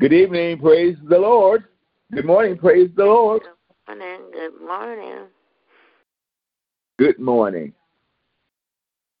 [0.00, 1.64] Good evening, praise the Lord.
[2.10, 3.42] Good morning, praise the Lord.
[3.86, 4.30] Good morning.
[4.32, 5.26] Good morning.
[6.98, 7.74] Good morning.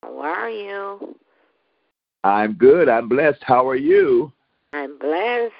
[0.02, 1.16] How are you?
[2.24, 2.88] I'm good.
[2.88, 3.42] I'm blessed.
[3.42, 4.32] How are you?
[4.72, 5.52] I'm blessed.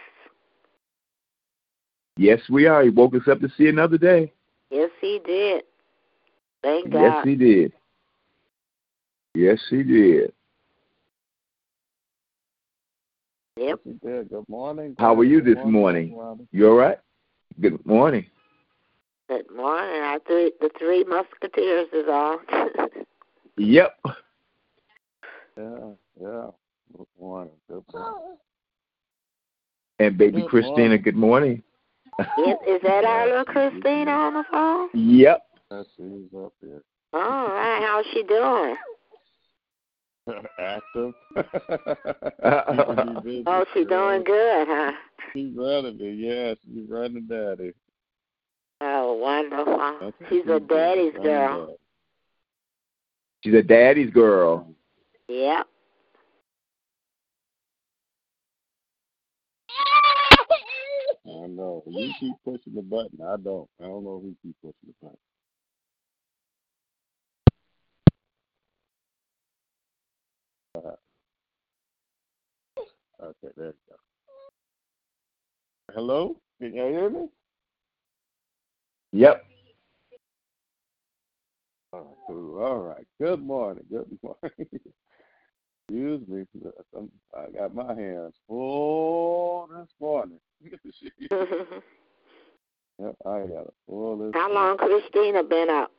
[2.17, 2.83] Yes, we are.
[2.83, 4.33] He woke us up to see another day.
[4.71, 5.65] Yes, he did.
[6.63, 7.03] Thank God.
[7.03, 7.73] Yes, he did.
[9.35, 10.33] Yes, he did.
[13.61, 13.81] Yep.
[13.85, 13.93] He.
[14.03, 14.97] Good morning.
[14.99, 16.49] How are you Good this morning, morning?
[16.51, 16.99] You all right?
[17.61, 18.25] Good morning.
[19.29, 20.01] Good morning.
[20.03, 22.39] I th- the three musketeers is on.
[23.57, 24.01] Yep.
[25.59, 25.65] Yeah,
[26.19, 26.47] yeah.
[26.97, 27.53] Good morning.
[27.69, 28.37] Good morning.
[29.99, 31.03] And baby Good Christina, morning.
[31.03, 31.63] good morning.
[32.19, 34.89] is, is that our little Christina on the phone?
[34.95, 35.43] Yep.
[35.71, 36.83] Yes, she's up here.
[37.13, 37.83] All right.
[37.83, 38.77] How's she doing?
[40.59, 41.15] Active.
[41.37, 43.45] Keeping me busy.
[43.47, 44.93] Oh, she doing good, huh?
[45.33, 46.13] She's running me.
[46.13, 47.73] Yes, she's running daddy.
[48.81, 49.99] Oh, wonderful.
[50.01, 51.67] That's She's a daddy's girl.
[51.67, 51.77] daddy.
[53.43, 54.67] She's a daddy's girl.
[55.29, 55.67] Yep.
[61.27, 61.83] I know.
[61.87, 63.19] You keep pushing the button.
[63.23, 63.69] I don't.
[63.81, 65.19] I don't know who keeps pushing the button.
[70.85, 70.91] Uh,
[73.23, 73.97] Okay, there you go.
[75.95, 76.37] Hello?
[76.59, 77.29] Can you hear me?
[79.13, 79.45] Yep.
[81.93, 82.63] All right, cool.
[82.63, 83.07] All right.
[83.21, 83.85] Good morning.
[83.91, 84.69] Good morning.
[85.89, 86.45] Excuse me.
[86.95, 90.41] I'm- I got my hands full this morning.
[90.63, 90.77] yep,
[93.27, 94.55] I got it full this How morning.
[94.55, 95.91] long Christina been up?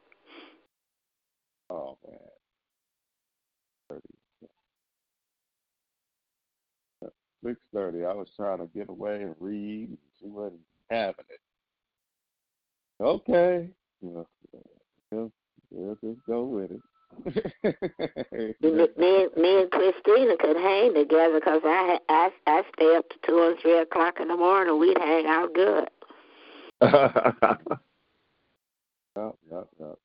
[1.70, 2.18] Oh, man.
[7.44, 8.06] Six thirty.
[8.06, 11.40] I was trying to get away and read, and she wasn't having it.
[13.04, 13.70] Okay,
[14.02, 14.22] yeah,
[15.12, 15.26] yeah,
[15.76, 16.82] yeah, just go with it.
[18.62, 23.10] Me, me, and- me and Christina could hang together 'cause I, I I stay up
[23.10, 24.80] to two and three o'clock in the morning.
[24.80, 25.90] We'd hang out good.
[29.18, 29.98] Yep, yep, yep.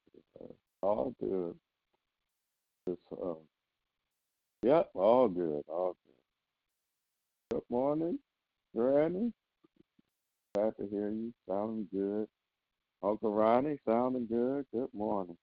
[0.82, 1.54] All good.
[2.88, 3.36] Just, um,
[4.64, 6.15] yep, all good, all good.
[7.56, 8.18] Good morning,
[8.76, 9.32] Granny.
[10.54, 11.32] Glad to hear you.
[11.48, 12.28] Sounding good.
[13.02, 14.66] Uncle Ronnie, sounding good.
[14.74, 15.38] Good morning.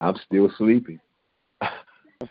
[0.00, 1.00] I'm still sleeping.
[1.60, 1.74] yeah,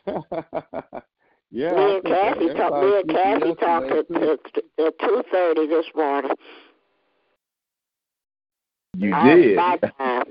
[0.07, 2.83] me I and think that Cassie talked.
[2.83, 4.15] Me everybody and Cassie talked at, too.
[4.15, 6.31] at, at two thirty this morning.
[8.97, 9.55] You Uh, did.
[9.57, 10.23] My time.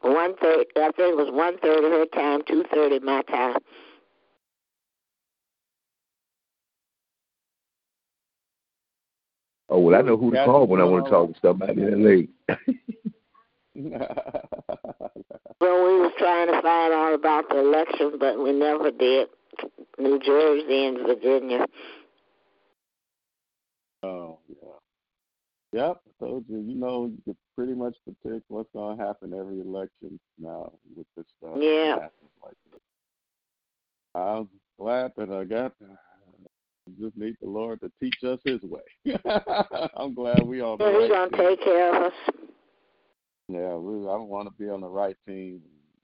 [0.00, 0.70] One thirty.
[0.76, 2.42] I think it was one thirty her time.
[2.48, 3.58] Two thirty my time.
[9.68, 11.74] Oh well, I know who to call when I want to all talk to somebody
[11.82, 12.30] that late.
[15.62, 19.28] So we was trying to find out about the election, but we never did.
[19.98, 21.66] New Jersey and Virginia.
[24.02, 24.68] oh, yeah.
[25.72, 29.32] Yep, I told you, you know, you could pretty much predict what's going to happen
[29.32, 31.56] every election now with this stuff.
[31.58, 31.96] Yeah.
[32.44, 32.80] like this.
[34.14, 34.48] I'm
[34.78, 35.72] glad that I got.
[35.82, 36.05] I
[37.00, 38.80] just need the Lord to teach us His way.
[39.96, 41.38] I'm glad we the Yeah, he's right gonna team.
[41.38, 42.18] take care of us.
[43.48, 45.60] Yeah, we, I want to be on the right team,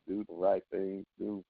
[0.07, 1.45] do the right thing, do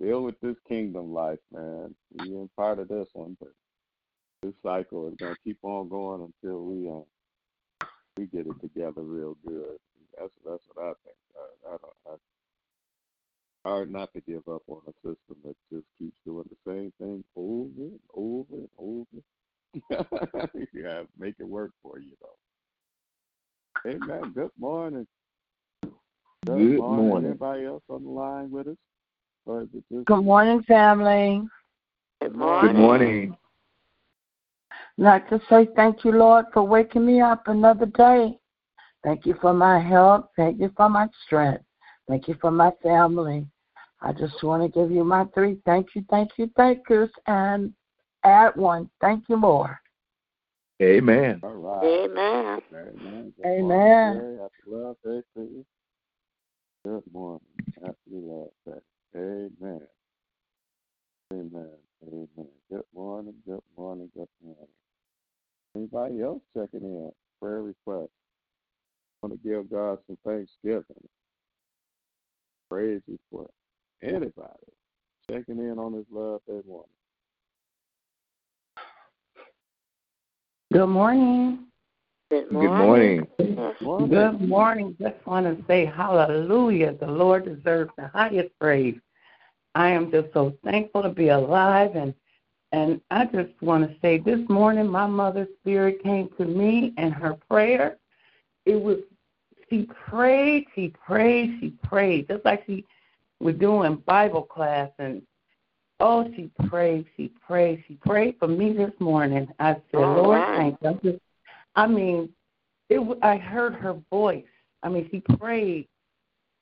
[0.00, 1.94] deal with this kingdom life, man.
[2.14, 3.50] We ain't part of this one, but
[4.42, 9.36] this cycle is gonna keep on going until we uh, we get it together real
[9.46, 9.78] good.
[10.18, 11.16] That's that's what I think.
[11.36, 11.92] I, I don't.
[12.06, 12.16] I,
[13.64, 17.24] hard not to give up on a system that just keeps doing the same thing
[17.36, 20.48] over and over and over.
[20.74, 23.90] yeah, make it work for you though.
[23.90, 25.06] Hey man, good morning.
[26.46, 27.30] Good morning.
[27.30, 28.76] Anybody else on the line with us?
[29.46, 31.42] Or is it just Good morning, family.
[32.20, 32.74] Good morning.
[32.74, 33.08] Good morning.
[33.08, 33.36] morning.
[34.98, 38.38] I'd like to say thank you, Lord, for waking me up another day.
[39.04, 40.30] Thank you for my help.
[40.36, 41.64] Thank you for my strength.
[42.10, 43.46] Thank you for my family.
[44.02, 47.72] I just want to give you my three thank you, thank you, thank yous, and
[48.24, 48.90] add one.
[49.00, 49.80] Thank you more.
[50.82, 51.38] Amen.
[51.44, 51.84] all right?
[51.84, 52.60] Amen.
[52.74, 53.32] Amen.
[53.36, 54.14] Good Amen.
[54.14, 55.20] morning, Happy love day.
[56.84, 57.46] Good morning.
[57.80, 58.80] Happy love day.
[59.14, 59.80] Amen.
[61.32, 61.70] Amen.
[62.08, 62.48] Amen.
[62.72, 63.34] Good morning.
[63.46, 64.10] Good morning.
[64.16, 64.66] Good morning.
[65.76, 67.12] Anybody else checking in?
[67.40, 68.10] Prayer request.
[69.22, 71.08] I Want to give God some thanksgiving.
[72.70, 73.00] Praise
[73.32, 73.50] for
[74.00, 74.30] Anybody
[75.28, 76.88] checking in on this love day morning?
[80.72, 81.66] Good morning.
[82.30, 83.26] Good Good morning.
[83.38, 83.74] morning.
[83.82, 84.08] Morning.
[84.08, 84.96] Good morning.
[85.00, 86.94] Just want to say hallelujah.
[86.94, 88.96] The Lord deserves the highest praise.
[89.74, 92.14] I am just so thankful to be alive and
[92.72, 97.12] and I just want to say this morning my mother's spirit came to me and
[97.12, 97.96] her prayer.
[98.64, 98.98] It was
[99.70, 102.84] she prayed, she prayed, she prayed, just like she
[103.38, 105.22] was doing Bible class and
[106.00, 109.48] oh she prayed, she prayed, she prayed for me this morning.
[109.58, 110.76] I said, Oh, Lord, wow.
[110.82, 111.20] thank you.
[111.76, 112.28] I mean,
[112.88, 114.44] it I heard her voice.
[114.82, 115.86] I mean, she prayed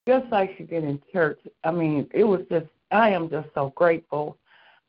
[0.07, 1.41] just like she did in church.
[1.65, 4.37] I mean, it was just I am just so grateful.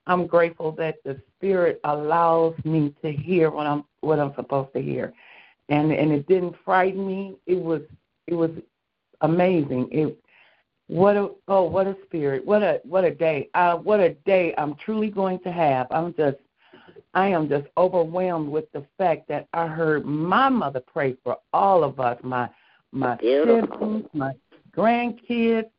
[0.07, 4.81] I'm grateful that the Spirit allows me to hear what I'm what I'm supposed to
[4.81, 5.13] hear,
[5.69, 7.35] and and it didn't frighten me.
[7.45, 7.81] It was
[8.29, 8.51] it was
[9.21, 9.89] amazing.
[9.91, 10.17] It
[10.87, 14.53] what a oh what a spirit what a what a day uh what a day
[14.57, 15.87] I'm truly going to have.
[15.91, 16.37] I'm just
[17.13, 21.83] I am just overwhelmed with the fact that I heard my mother pray for all
[21.83, 22.49] of us, my
[22.91, 23.67] my Beautiful.
[23.77, 24.31] siblings, my
[24.75, 25.69] grandkids.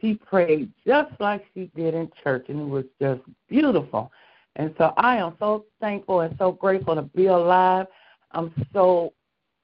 [0.00, 4.10] She prayed just like she did in church, and it was just beautiful.
[4.56, 7.86] And so I am so thankful and so grateful to be alive.
[8.32, 9.12] I'm so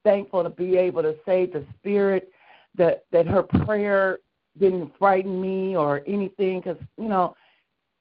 [0.09, 2.31] thankful to be able to say the Spirit
[2.75, 4.19] that that her prayer
[4.59, 7.35] didn't frighten me or anything, because you know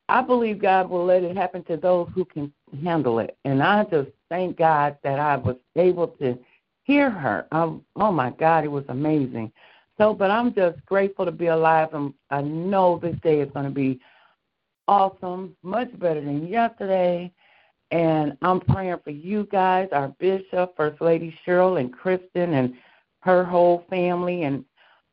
[0.08, 2.50] I believe God will let it happen to those who can
[2.82, 3.36] handle it.
[3.44, 6.38] And I just thank God that I was able to
[6.84, 7.46] hear her.
[7.52, 9.52] Um, oh my God, it was amazing.
[9.98, 13.66] So, but I'm just grateful to be alive, and I know this day is going
[13.66, 14.00] to be
[14.86, 17.30] awesome, much better than yesterday.
[17.90, 22.74] And I'm praying for you guys, our bishop, First Lady Cheryl, and Kristen, and
[23.20, 24.64] her whole family, and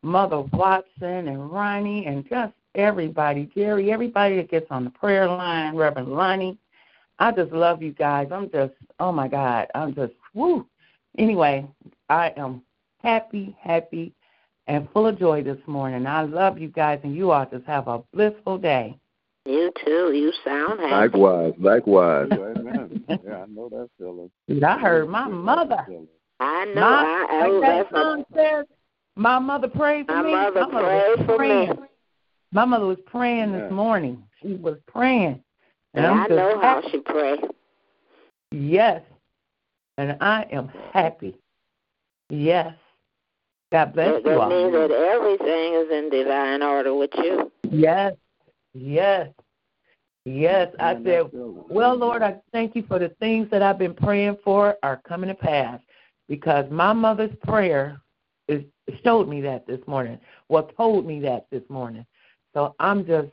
[0.04, 5.76] Mother Watson, and Ronnie, and just everybody, Jerry, everybody that gets on the prayer line,
[5.76, 6.58] Reverend Lonnie.
[7.20, 8.28] I just love you guys.
[8.32, 10.68] I'm just, oh my God, I'm just, woo.
[11.18, 11.66] Anyway,
[12.10, 12.62] I am
[13.02, 14.14] happy, happy,
[14.68, 16.06] and full of joy this morning.
[16.06, 18.98] I love you guys, and you all just have a blissful day.
[19.46, 20.12] You too.
[20.14, 20.92] You sound happy.
[20.92, 22.30] Likewise, likewise.
[22.32, 23.04] Amen.
[23.08, 24.32] Yeah, I know that feeling.
[24.64, 25.86] I heard my mother.
[26.40, 26.82] I know.
[26.82, 28.66] My, I, I, like that that's a, song says,
[29.16, 30.32] my mother prayed for My me.
[30.32, 31.38] mother was prayed for me.
[31.38, 31.74] praying.
[32.52, 33.62] My mother was praying Yeah.
[33.62, 34.24] this morning.
[34.42, 35.42] She was praying.
[35.94, 37.40] And yeah, I'm I just know how she prayed.
[38.52, 39.02] Yes.
[39.98, 41.36] And I am happy.
[42.30, 42.74] Yes.
[43.72, 44.50] God bless That, you that all.
[44.50, 47.52] means that everything is in divine order with you.
[47.70, 48.14] Yes.
[48.76, 49.30] Yes.
[50.26, 50.74] Yes.
[50.80, 51.32] I said.
[51.68, 55.30] Well, Lord, I thank you for the things that I've been praying for are coming
[55.30, 55.80] to pass
[56.28, 58.00] because my mother's prayer
[58.48, 58.64] is
[59.04, 60.20] showed me that this morning.
[60.50, 62.06] Well, told me that this morning.
[62.54, 63.30] So I'm just,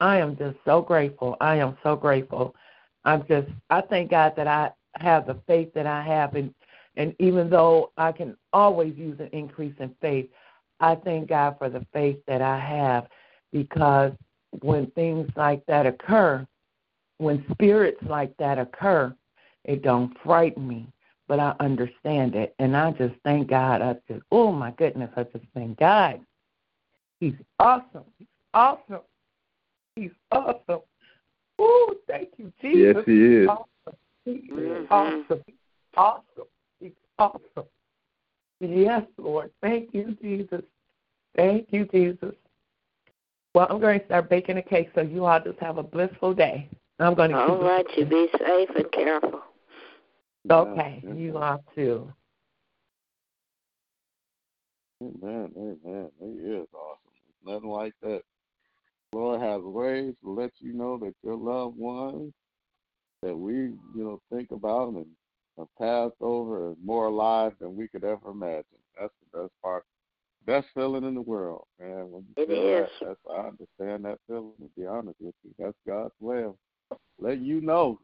[0.00, 1.36] I am just so grateful.
[1.40, 2.54] I am so grateful.
[3.04, 6.52] I'm just, I thank God that I have the faith that I have, and
[6.96, 10.28] and even though I can always use an increase in faith,
[10.80, 13.06] I thank God for the faith that I have
[13.52, 14.12] because
[14.60, 16.46] when things like that occur,
[17.18, 19.14] when spirits like that occur,
[19.64, 20.86] it don't frighten me,
[21.26, 23.82] but I understand it, and I just thank God.
[23.82, 26.20] I just, oh my goodness, I just thank God.
[27.20, 28.04] He's awesome.
[28.18, 29.00] He's awesome.
[29.96, 30.80] He's awesome.
[31.58, 32.94] Oh, thank you, Jesus.
[32.96, 33.48] Yes, he is.
[33.48, 33.98] Awesome.
[34.24, 34.90] He is Mhm.
[34.90, 35.44] awesome.
[35.46, 35.56] He's
[35.96, 36.48] awesome.
[36.80, 37.68] He's awesome.
[38.60, 39.52] Yes, Lord.
[39.60, 40.64] Thank you, Jesus.
[41.34, 42.34] Thank you, Jesus.
[43.58, 46.32] Well, I'm going to start baking a cake, so you all just have a blissful
[46.32, 46.68] day.
[47.00, 49.40] I'm going to All keep right, you be safe and careful.
[50.48, 52.08] Okay, Yeah, you are too.
[55.02, 56.08] Amen, amen.
[56.20, 57.10] He is awesome.
[57.26, 58.22] It's nothing like that.
[59.12, 62.32] Lord has ways to let you know that your loved ones
[63.24, 65.06] that we, you know, think about and
[65.58, 68.64] have passed over are more alive than we could ever imagine.
[68.96, 69.82] That's the best part.
[70.46, 72.10] Best feeling in the world, man.
[72.10, 72.88] When you It is.
[73.00, 75.54] That, that's I understand that feeling, to be honest with you.
[75.58, 76.54] That's God's way of
[77.18, 78.00] letting you know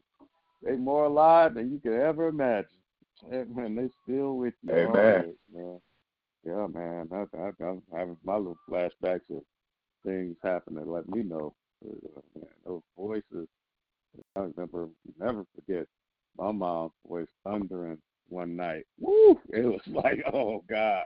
[0.63, 2.67] they more alive than you could ever imagine.
[3.31, 4.73] And they still with you.
[4.73, 4.87] Amen.
[4.89, 5.79] always, man.
[6.43, 7.09] Yeah, man.
[7.11, 9.41] I, I, I'm having my little flashbacks of
[10.05, 10.89] things happening.
[10.89, 11.53] Let me know.
[11.83, 13.47] Uh, man, those voices.
[14.35, 14.87] I remember,
[15.19, 15.87] never forget
[16.37, 17.97] my mom's voice thundering
[18.29, 18.85] one night.
[18.99, 19.39] Woo!
[19.49, 21.03] It was like, oh God,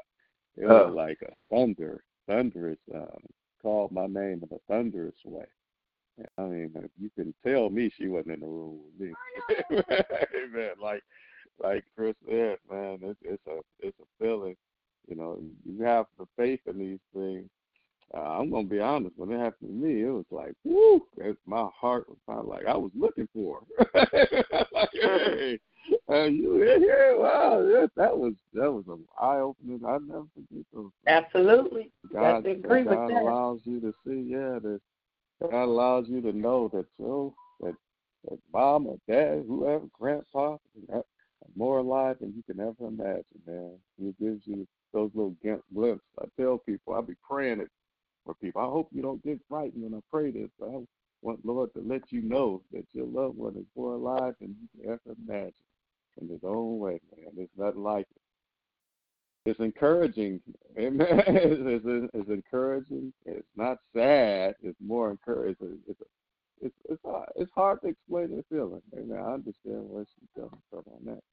[0.59, 0.93] it was Oh.
[0.93, 2.77] like a thunder, thunderous.
[2.93, 3.19] Um,
[3.61, 5.45] called my name in a thunderous way.
[6.37, 9.13] I mean, uh, you can tell me she wasn't in the room with me.
[9.71, 10.69] Amen.
[10.81, 11.03] Like,
[11.61, 14.55] like Chris said, man, it's it's a it's a feeling.
[15.07, 17.49] You know, you have the faith in these things.
[18.13, 19.17] Uh, I'm gonna be honest.
[19.17, 21.01] When it happened to me, it was like, woo!
[21.17, 23.61] It's, my heart was kind of like I was looking for.
[23.93, 25.59] like, hey,
[26.09, 27.15] uh, you in here?
[27.17, 29.81] Wow, yeah, that was that was an eye opening.
[29.85, 30.91] I never forget those.
[31.07, 31.91] Absolutely.
[32.13, 33.21] God, to agree with God that.
[33.21, 34.79] allows you to see, yeah, that
[35.41, 37.75] God allows you to know that you that
[38.29, 40.57] that mom or dad, whoever, grandpa,
[40.91, 41.03] are
[41.55, 43.77] more alive than you can ever imagine, man.
[44.01, 45.35] It gives you those little
[45.73, 46.01] glimpses.
[46.19, 47.69] I tell people, I'll be praying it
[48.25, 48.61] for people.
[48.61, 50.79] I hope you don't get frightened when I pray this, but I
[51.21, 54.81] want Lord to let you know that your loved one is more alive than you
[54.81, 55.53] can ever imagine
[56.21, 57.31] in his own way, man.
[57.35, 58.21] There's nothing like it
[59.45, 60.41] it's encouraging.
[60.77, 61.07] Amen.
[61.27, 63.13] It's, it's, it's, encouraging.
[63.25, 64.55] It's not sad.
[64.61, 65.79] It's more encouraging.
[65.87, 65.99] It's
[66.61, 68.81] it's it's hard, it's hard to explain the feeling.
[68.93, 69.17] Amen.
[69.17, 71.23] I understand where she's coming from on that.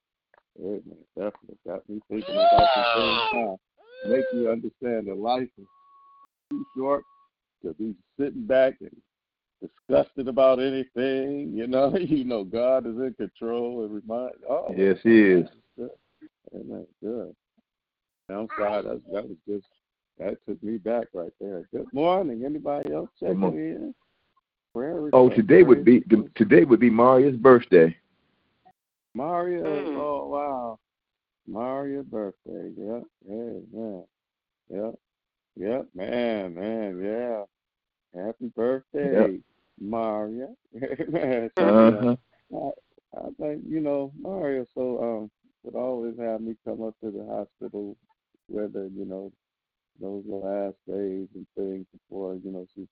[0.61, 0.99] Amen.
[1.17, 3.57] Definitely got me thinking about the same time.
[4.07, 5.67] Make you understand that life is
[6.51, 7.03] too short
[7.65, 8.91] to be sitting back and
[9.89, 11.53] disgusted about anything.
[11.55, 13.85] You know, you know God is in control.
[13.85, 14.33] and remind.
[14.49, 15.49] Oh, yes, He is.
[16.55, 16.87] Amen.
[17.03, 17.35] Good.
[18.29, 18.83] I'm sorry.
[18.83, 19.67] That, that was just
[20.19, 21.69] that took me back right there.
[21.73, 22.45] Good morning.
[22.45, 23.95] Anybody else checking in?
[24.73, 26.03] Prayer oh, today would be
[26.35, 27.97] today would be Maria's birthday.
[29.15, 29.97] Maria, mm.
[29.97, 30.79] oh wow,
[31.47, 32.71] Maria's birthday.
[32.77, 34.05] Yep, hey man,
[34.69, 34.95] yep,
[35.59, 38.23] yep, man, man, yeah.
[38.23, 39.41] Happy birthday, yep.
[39.81, 40.49] Maria.
[41.09, 42.17] man, uh-huh.
[42.55, 44.67] I, I think you know Maria.
[44.75, 45.31] So um,
[45.63, 47.97] would always have me come up to the hospital
[48.49, 49.33] whether you know
[50.01, 52.87] those last days and things before you know she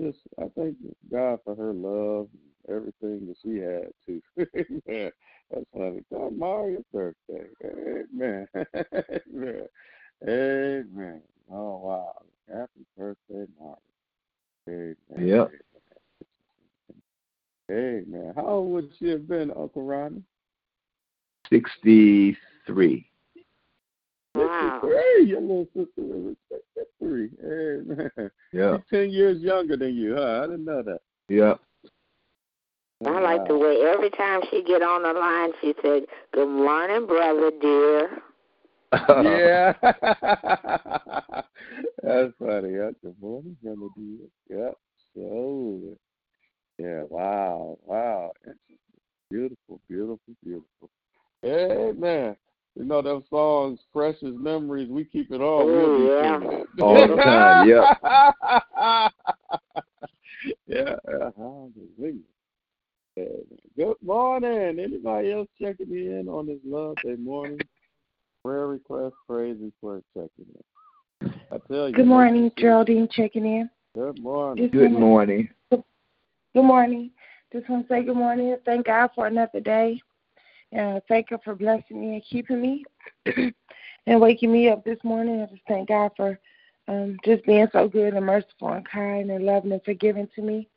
[0.00, 0.76] just I thank
[1.10, 4.22] God for her love and everything that she had too.
[5.50, 6.00] That's funny.
[6.12, 7.46] God, Maria's birthday.
[7.64, 8.46] Amen.
[8.74, 9.66] Amen.
[10.26, 11.22] Amen.
[11.50, 12.14] Oh wow.
[12.52, 14.94] Happy birthday, Maria.
[15.10, 15.28] Amen.
[15.28, 15.50] Yep.
[17.70, 18.32] Amen.
[18.36, 20.22] How old would she have been, Uncle Ronnie?
[21.50, 23.06] Sixty three.
[24.34, 24.80] Wow.
[24.82, 26.36] Hey, your little sister was
[26.98, 27.30] three.
[27.40, 28.30] Hey, man.
[28.52, 28.78] Yeah.
[28.78, 30.42] She's 10 years younger than you, huh?
[30.42, 31.00] I didn't know that.
[31.28, 31.54] Yeah.
[33.06, 37.06] I like the way every time she get on the line, she said, "Good morning,
[37.06, 38.22] brother dear."
[38.92, 39.72] yeah,
[42.02, 42.72] that's funny.
[42.72, 42.92] Yeah.
[43.02, 44.28] Good morning, brother dear.
[44.48, 44.78] Yep.
[45.14, 45.98] So,
[46.78, 47.02] yeah.
[47.08, 47.78] Wow.
[47.84, 48.32] Wow.
[49.30, 49.80] Beautiful.
[49.88, 50.34] Beautiful.
[50.42, 50.90] Beautiful.
[51.44, 52.36] Amen.
[52.76, 54.88] You know them songs, precious memories.
[54.88, 55.66] We keep it all.
[55.66, 56.40] We'll oh, yeah.
[56.42, 57.68] it all the time.
[57.68, 59.08] Yeah.
[60.66, 60.96] yeah.
[61.36, 62.20] Hallelujah.
[63.76, 64.80] Good morning.
[64.80, 67.60] Anybody else checking in on this Love Day morning?
[68.44, 71.32] Prayer request, praise report checking in.
[71.52, 71.94] I tell you.
[71.94, 73.70] Good morning, Geraldine checking in.
[73.94, 74.68] Good morning.
[74.70, 75.48] Good morning.
[76.54, 77.10] Good morning.
[77.52, 78.56] Just want to say good morning.
[78.64, 80.00] Thank God for another day.
[80.70, 82.84] And thank you for blessing me and keeping me
[84.06, 85.42] and waking me up this morning.
[85.42, 86.38] I just thank God for
[86.86, 90.68] um, just being so good and merciful and kind and loving and forgiving to me.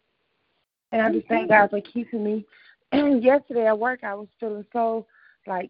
[0.92, 2.44] And I just thank God for keeping me.
[2.92, 5.06] And yesterday at work, I was feeling so
[5.46, 5.70] like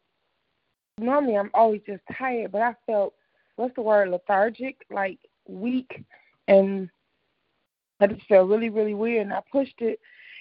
[0.98, 3.14] normally I'm always just tired, but I felt
[3.58, 6.06] what's the word lethargic, like weak,
[6.48, 6.90] and
[8.00, 9.24] I just felt really really weird.
[9.24, 10.00] And I pushed it,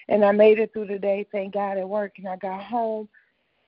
[0.09, 1.25] and I made it through the day.
[1.31, 3.07] Thank God at work, and I got home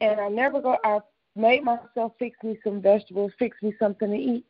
[0.02, 0.78] and I never go.
[0.84, 1.00] I
[1.36, 4.46] made myself fix me some vegetables, fix me something to eat,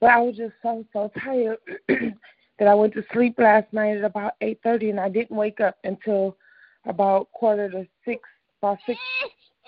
[0.00, 4.04] but I was just so so tired that I went to sleep last night at
[4.04, 6.36] about eight thirty, and I didn't wake up until
[6.86, 8.22] about quarter to six,
[8.60, 8.98] about six,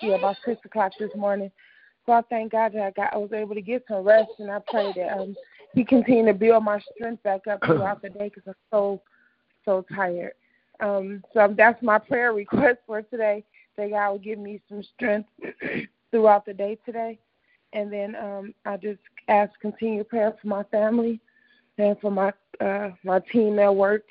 [0.01, 1.51] yeah, about six o'clock this morning.
[2.07, 4.51] So I thank God that I got, I was able to get some rest, and
[4.51, 5.35] I pray that um
[5.75, 9.01] He continue to build my strength back up throughout the day because I'm so
[9.65, 10.33] so tired.
[10.81, 13.45] Um, so that's my prayer request for today
[13.77, 15.29] that God will give me some strength
[16.11, 17.19] throughout the day today.
[17.73, 21.21] And then um, I just ask continued prayer for my family
[21.79, 24.05] and for my uh, my team at work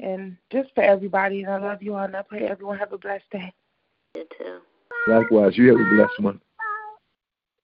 [0.00, 1.42] and just for everybody.
[1.42, 3.52] And I love you all, and I pray everyone have a blessed day.
[4.14, 4.58] You too.
[5.08, 6.40] Likewise, you have a blessed one.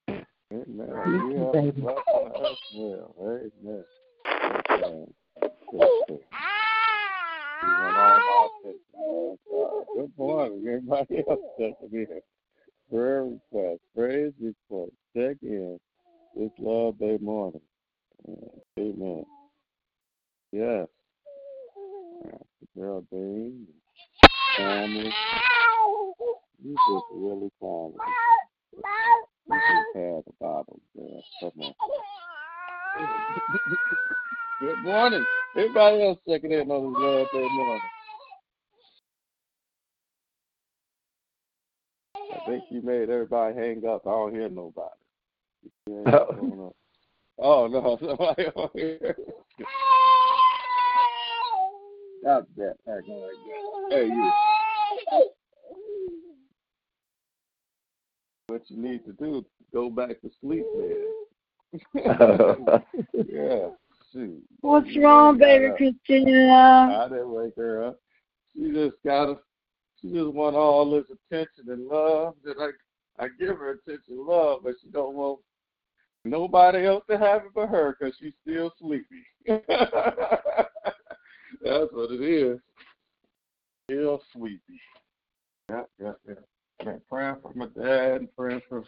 [0.09, 0.65] Amen.
[1.07, 3.15] You have a blessed one as well.
[3.21, 3.85] Amen.
[4.71, 5.13] Amen.
[9.95, 12.21] Good morning, everybody else checking in.
[12.91, 15.79] Prayer request, praise report, check in
[16.37, 17.61] It's Love Day morning.
[18.79, 19.25] Amen.
[20.51, 20.89] Yes.
[22.77, 23.67] Geraldine,
[24.57, 25.13] family.
[26.65, 27.95] You just really family.
[29.49, 31.23] You just had the Bible there.
[31.41, 31.75] Come on.
[34.61, 35.25] Good morning.
[35.57, 37.83] Everybody else checking in on this Love Day morning.
[42.17, 44.07] I think you made everybody hang up.
[44.07, 44.89] I don't hear nobody.
[46.07, 46.75] Oh,
[47.39, 49.17] oh no, somebody on here.
[52.21, 53.33] Stop that acting like
[53.91, 53.97] that.
[53.97, 54.33] Hey, you.
[58.49, 61.22] What you need to do go back to sleep, man.
[61.95, 63.69] yeah,
[64.13, 64.43] shoot.
[64.61, 67.05] What's wrong, baby Christina?
[67.05, 67.99] I didn't wake her up.
[68.53, 69.39] She just got a,
[70.01, 72.35] She just want all this attention and love.
[72.45, 75.41] That I, I give her attention and love, but she don't want
[76.25, 79.25] nobody else to have it but her because she's still sleepy.
[79.47, 79.73] That's
[81.93, 82.59] what it is.
[83.89, 84.81] Still sleepy.
[85.71, 86.35] Yeah, yeah, yeah.
[86.85, 88.85] Man, praying for my dad and praying for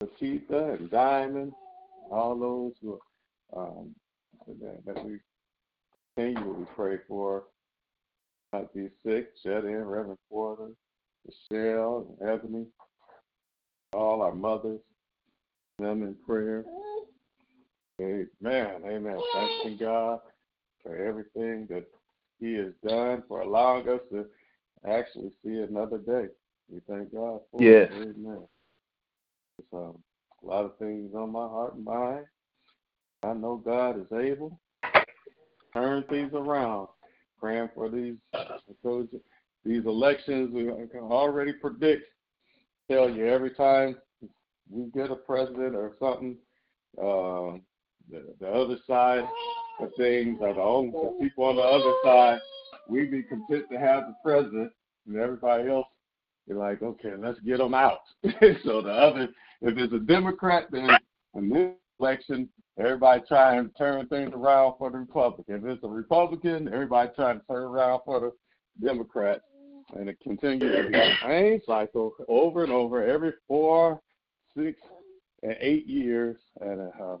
[0.00, 1.52] Batista and Diamond,
[2.10, 3.00] all those who
[3.56, 3.94] um,
[4.46, 5.18] that, that we
[6.16, 7.44] continually pray for.
[8.52, 10.72] Might be sick, shut in, Reverend Porter,
[11.26, 12.66] Michelle, and Ebony,
[13.94, 14.80] all our mothers,
[15.78, 16.64] them in prayer.
[18.00, 19.18] Amen, amen.
[19.32, 20.20] Thanking God
[20.82, 21.84] for everything that
[22.40, 24.26] He has done, for allowing us to
[24.86, 26.26] actually see another day.
[26.68, 27.90] We thank God for yes.
[27.90, 28.16] it.
[28.16, 28.42] Amen.
[29.70, 29.98] So,
[30.42, 32.24] a lot of things on my heart and mind.
[33.22, 35.00] I know God is able to
[35.72, 36.88] turn things around.
[37.38, 38.14] Praying for these,
[39.64, 42.04] these elections, we can already predict,
[42.90, 43.96] tell you every time
[44.70, 46.36] we get a president or something,
[46.98, 47.58] uh,
[48.10, 49.24] the, the other side
[49.80, 52.38] of things are the only the people on the other side.
[52.88, 54.70] we'd be content to have the president,
[55.06, 55.86] and everybody else
[56.48, 58.00] be like, okay, let's get them out.
[58.64, 59.28] so the other,
[59.60, 60.90] if it's a Democrat, then
[61.34, 65.56] in this election, everybody trying to turn things around for the Republican.
[65.56, 68.32] If it's a Republican, everybody trying to turn around for the
[68.84, 69.42] Democrat.
[69.94, 74.00] And it continues to be the same cycle over and over every four,
[74.56, 74.80] six,
[75.42, 77.16] and eight years, and it uh,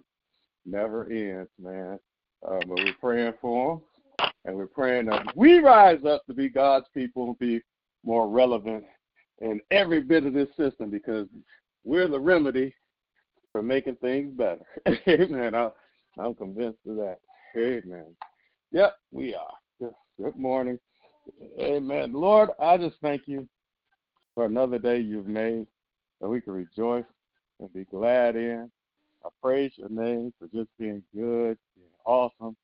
[0.64, 1.98] never ends, man.
[2.46, 3.82] Uh, but we're praying for
[4.18, 7.60] them, and we're praying that we rise up to be God's people and be
[8.04, 8.84] more relevant
[9.42, 11.26] in every bit of this system because
[11.84, 12.74] we're the remedy
[13.50, 14.64] for making things better.
[15.08, 15.54] Amen.
[15.54, 15.70] I,
[16.18, 17.18] I'm convinced of that.
[17.56, 18.14] Amen.
[18.70, 19.90] Yep, we are.
[20.18, 20.78] Good morning.
[21.58, 22.12] Amen.
[22.12, 23.46] Lord, I just thank you
[24.34, 25.66] for another day you've made
[26.20, 27.04] that we can rejoice
[27.60, 28.70] and be glad in.
[29.24, 32.56] I praise your name for just being good, being awesome,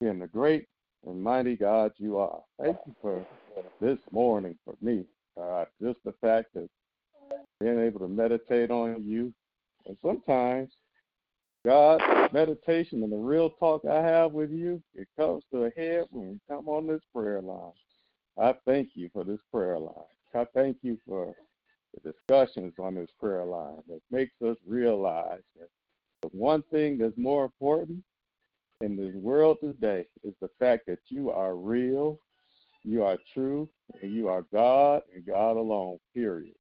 [0.00, 0.66] being the great
[1.06, 2.40] and mighty God you are.
[2.60, 3.24] Thank you for
[3.80, 5.04] this morning for me.
[5.82, 6.68] Just the fact that
[7.60, 9.32] being able to meditate on you.
[9.86, 10.70] And sometimes,
[11.64, 12.00] God,
[12.32, 16.28] meditation and the real talk I have with you, it comes to a head when
[16.30, 17.72] we come on this prayer line.
[18.38, 19.94] I thank you for this prayer line.
[20.34, 21.34] I thank you for
[21.94, 25.68] the discussions on this prayer line that makes us realize that
[26.22, 28.02] the one thing that's more important
[28.82, 32.20] in this world today is the fact that you are real,
[32.86, 33.68] you are true,
[34.00, 36.54] and you are God and God alone, period.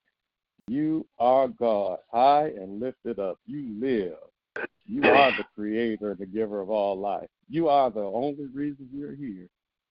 [0.68, 3.38] You are God, high and lifted up.
[3.46, 4.66] You live.
[4.88, 7.28] You are the creator and the giver of all life.
[7.48, 9.48] You are the only reason we're here.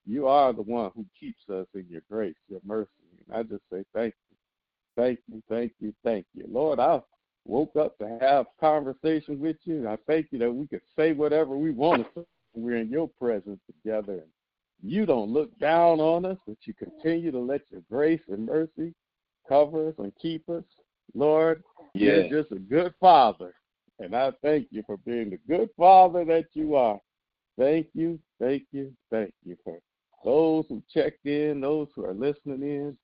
[0.06, 2.88] You are the one who keeps us in your grace, your mercy.
[3.28, 4.36] And I just say thank you.
[4.96, 6.46] Thank you, thank you, thank you.
[6.48, 7.00] Lord, I
[7.44, 11.56] woke up to have conversation with you, I thank you that we could say whatever
[11.56, 12.26] we want to say.
[12.56, 14.12] We're in your presence together.
[14.12, 14.22] And
[14.84, 18.92] you don't look down on us, but you continue to let your grace and mercy
[19.48, 20.64] cover us and keep us.
[21.14, 21.62] Lord,
[21.94, 22.26] yes.
[22.28, 23.54] you're just a good father.
[23.98, 27.00] And I thank you for being the good father that you are.
[27.58, 29.78] Thank you, thank you, thank you for
[30.24, 32.96] those who checked in, those who are listening in.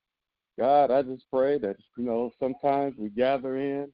[0.59, 3.91] God, I just pray that, you know, sometimes we gather in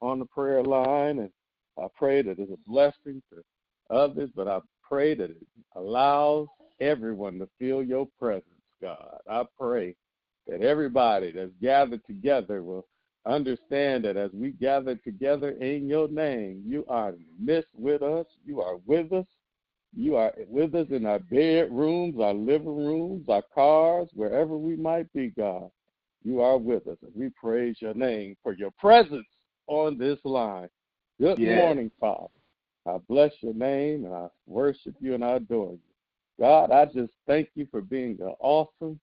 [0.00, 1.30] on the prayer line, and
[1.78, 5.36] I pray that it's a blessing to others, but I pray that it
[5.76, 6.48] allows
[6.80, 8.44] everyone to feel your presence,
[8.80, 9.18] God.
[9.28, 9.94] I pray
[10.46, 12.86] that everybody that's gathered together will
[13.26, 18.60] understand that as we gather together in your name, you are midst with us, you
[18.60, 19.26] are with us,
[19.94, 25.12] you are with us in our bedrooms, our living rooms, our cars, wherever we might
[25.12, 25.70] be, God.
[26.24, 26.98] You are with us.
[27.02, 29.26] And we praise your name for your presence
[29.66, 30.68] on this line.
[31.20, 31.58] Good yes.
[31.58, 32.28] morning, Father.
[32.86, 35.80] I bless your name and I worship you and I adore you.
[36.40, 39.00] God, I just thank you for being the awesome,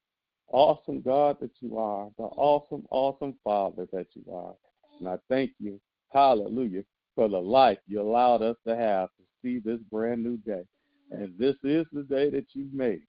[0.51, 4.53] awesome God that you are, the awesome, awesome Father that you are.
[4.99, 5.79] And I thank you,
[6.13, 6.83] hallelujah,
[7.15, 10.63] for the life you allowed us to have to see this brand new day.
[11.11, 13.03] And this is the day that you've made.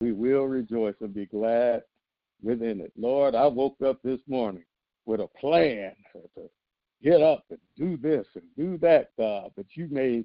[0.00, 1.82] We will rejoice and be glad
[2.42, 2.92] within it.
[2.96, 4.64] Lord, I woke up this morning
[5.06, 6.50] with a plan to
[7.02, 9.52] get up and do this and do that, God.
[9.56, 10.24] But you made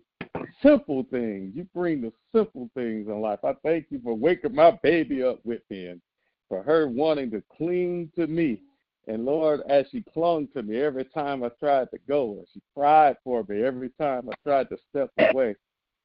[0.61, 1.53] simple things.
[1.55, 3.39] You bring the simple things in life.
[3.43, 6.01] I thank you for waking my baby up with me and
[6.49, 8.61] for her wanting to cling to me.
[9.07, 12.61] And Lord, as she clung to me every time I tried to go, and she
[12.75, 15.55] cried for me every time I tried to step away,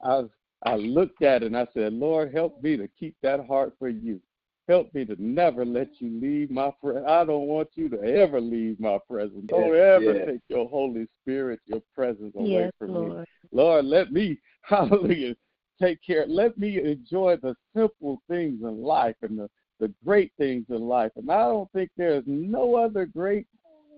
[0.02, 0.24] I
[0.62, 3.88] I looked at it and I said, Lord, help me to keep that heart for
[3.88, 4.20] you.
[4.68, 7.06] Help me to never let you leave my presence.
[7.08, 9.44] I don't want you to ever leave my presence.
[9.46, 10.26] Don't yes, ever yes.
[10.26, 13.18] take your Holy Spirit, your presence away yes, from Lord.
[13.20, 13.24] me.
[13.52, 15.36] Lord, let me, hallelujah,
[15.80, 16.26] take care.
[16.26, 19.48] Let me enjoy the simple things in life and the,
[19.78, 21.12] the great things in life.
[21.14, 23.46] And I don't think there's no other great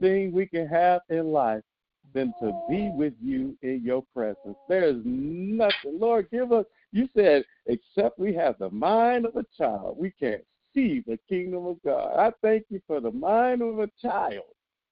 [0.01, 1.63] thing we can have in life
[2.13, 4.57] than to be with you in your presence.
[4.69, 5.99] There is nothing.
[5.99, 10.43] Lord, give us, you said, except we have the mind of a child, we can't
[10.75, 12.17] see the kingdom of God.
[12.17, 14.45] I thank you for the mind of a child.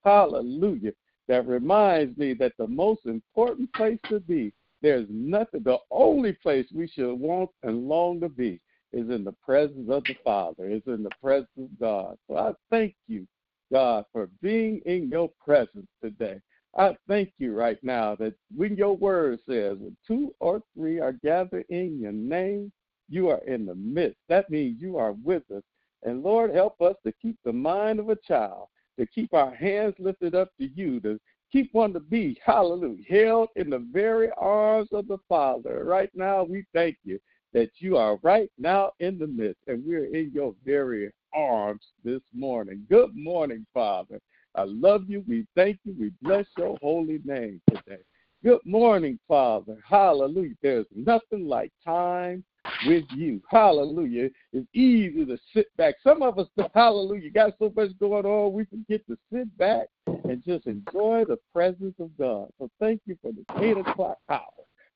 [0.04, 0.92] Hallelujah.
[1.28, 6.66] That reminds me that the most important place to be, there's nothing, the only place
[6.72, 8.60] we should want and long to be
[8.92, 12.16] is in the presence of the Father, is in the presence of God.
[12.28, 13.26] So I thank you,
[13.72, 16.40] God, for being in your presence today.
[16.76, 21.12] I thank you right now that when your word says, when two or three are
[21.12, 22.70] gathered in your name,
[23.08, 24.18] you are in the midst.
[24.28, 25.62] That means you are with us.
[26.02, 29.94] And Lord, help us to keep the mind of a child, to keep our hands
[29.98, 31.18] lifted up to you, to
[31.50, 35.84] keep one to be, hallelujah, held in the very arms of the Father.
[35.84, 37.18] Right now, we thank you
[37.52, 42.22] that you are right now in the midst, and we're in your very arms this
[42.34, 42.84] morning.
[42.90, 44.20] Good morning, Father.
[44.54, 45.24] I love you.
[45.28, 45.94] We thank you.
[45.98, 48.02] We bless your holy name today.
[48.44, 49.78] Good morning, Father.
[49.88, 50.54] Hallelujah.
[50.62, 52.44] There's nothing like time
[52.86, 53.40] with you.
[53.50, 54.30] Hallelujah.
[54.52, 55.94] It's easy to sit back.
[56.02, 60.42] Some of us, hallelujah, got so much going on, we forget to sit back and
[60.44, 62.48] just enjoy the presence of God.
[62.58, 64.42] So thank you for the 8 o'clock hour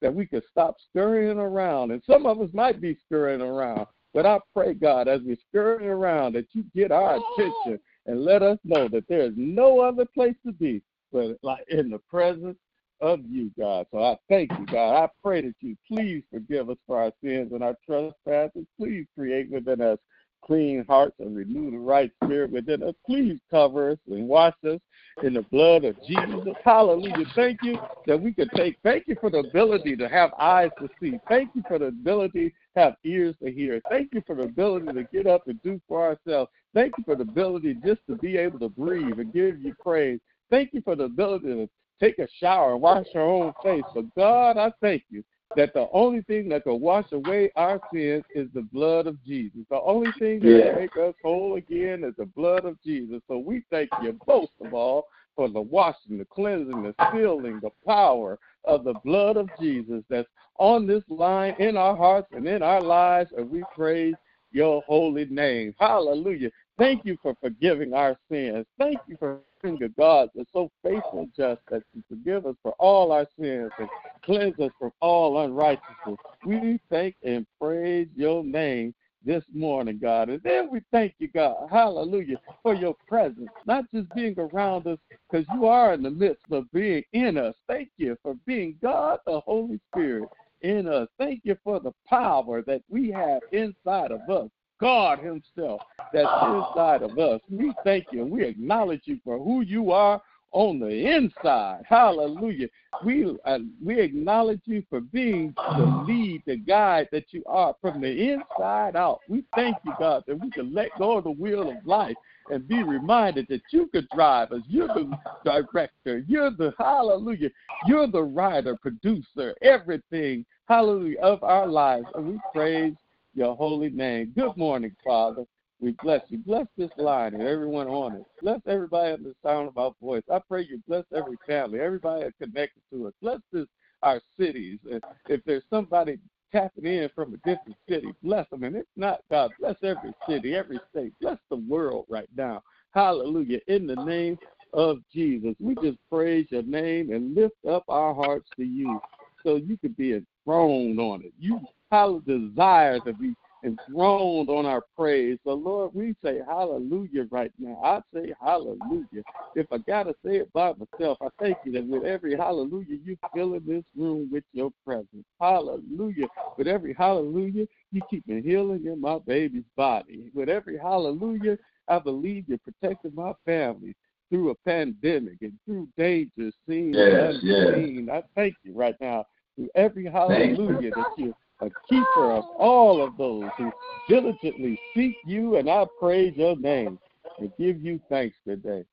[0.01, 1.91] that we could stop scurrying around.
[1.91, 3.87] And some of us might be scurrying around.
[4.13, 8.43] But I pray, God, as we're scurrying around, that you get our attention and let
[8.43, 12.57] us know that there is no other place to be but like in the presence
[13.01, 13.87] of you, God.
[13.93, 15.05] So I thank you, God.
[15.05, 18.67] I pray that you please forgive us for our sins and our trespasses.
[18.79, 19.99] Please create within us
[20.45, 22.95] clean hearts and renew the right spirit within us.
[23.07, 24.81] Please cover us and wash us
[25.23, 26.55] in the blood of Jesus.
[26.65, 27.27] Hallelujah.
[27.35, 30.89] Thank you that we can take, thank you for the ability to have eyes to
[31.01, 31.19] see.
[31.29, 33.81] Thank you for the ability to have ears to hear.
[33.91, 36.51] Thank you for the ability to get up and do for ourselves.
[36.75, 40.21] Thank you for the ability just to be able to breathe and give you praise.
[40.51, 41.69] Thank you for the ability to
[42.01, 43.85] take a shower and wash our own face.
[43.95, 45.25] But God, I thank you
[45.57, 49.61] that the only thing that can wash away our sins is the blood of Jesus.
[49.69, 50.71] The only thing that yeah.
[50.71, 53.21] can make us whole again is the blood of Jesus.
[53.29, 57.71] So we thank you most of all for the washing, the cleansing, the sealing, the
[57.87, 62.63] power of the blood of Jesus that's on this line in our hearts and in
[62.63, 64.15] our lives, and we praise
[64.53, 65.75] your holy name.
[65.79, 66.51] Hallelujah.
[66.81, 68.65] Thank you for forgiving our sins.
[68.79, 72.57] Thank you for being a God that's so faithful and just that you forgive us
[72.63, 73.87] for all our sins and
[74.25, 76.17] cleanse us from all unrighteousness.
[76.47, 80.31] We thank and praise your name this morning, God.
[80.31, 84.99] And then we thank you, God, hallelujah, for your presence, not just being around us,
[85.31, 87.55] because you are in the midst of being in us.
[87.69, 90.31] Thank you for being God, the Holy Spirit,
[90.63, 91.09] in us.
[91.19, 94.49] Thank you for the power that we have inside of us.
[94.81, 97.41] God Himself that's inside of us.
[97.51, 100.21] We thank you and we acknowledge you for who you are
[100.53, 101.83] on the inside.
[101.89, 102.69] Hallelujah.
[103.05, 108.01] We uh, we acknowledge you for being the lead, the guide that you are from
[108.01, 109.21] the inside out.
[109.29, 112.17] We thank you, God, that we can let go of the wheel of life
[112.51, 114.63] and be reminded that you could drive us.
[114.67, 116.25] You're the director.
[116.27, 117.51] You're the hallelujah.
[117.87, 122.07] You're the writer, producer, everything, hallelujah, of our lives.
[122.15, 122.95] And we praise
[123.35, 124.33] your holy name.
[124.37, 125.45] Good morning, Father.
[125.81, 126.39] We bless you.
[126.39, 128.25] Bless this line and everyone on it.
[128.43, 130.23] Bless everybody in the sound of our voice.
[130.31, 133.15] I pray you bless every family, everybody connected to us.
[133.23, 133.67] Bless this
[134.03, 134.79] our cities.
[134.91, 136.19] And if there's somebody
[136.53, 138.65] tapping in from a different city, bless them.
[138.65, 141.15] And if not, God, bless every city, every state.
[141.21, 142.63] Bless the world right now.
[142.93, 143.61] Hallelujah.
[143.69, 144.39] In the name
[144.75, 149.01] of Jesus, we just praise your name and lift up our hearts to you
[149.43, 151.33] so you could be enthroned on it.
[151.39, 155.39] You have desire to be enthroned on our praise.
[155.45, 157.79] So, Lord, we say hallelujah right now.
[157.85, 159.23] I say hallelujah.
[159.55, 162.99] If I got to say it by myself, I thank you that with every hallelujah,
[163.05, 165.25] you fill in this room with your presence.
[165.41, 166.29] Hallelujah.
[166.57, 170.31] With every hallelujah, you keep me healing in my baby's body.
[170.35, 173.95] With every hallelujah, I believe you're protecting my family
[174.31, 178.07] through a pandemic and through dangers seen yes, and unseen.
[178.07, 178.23] Yes.
[178.23, 179.27] I thank you right now
[179.57, 183.71] through every hallelujah that you're a keeper of all of those who
[184.09, 186.99] diligently seek you, and I praise your name
[187.39, 188.85] and give you thanks today.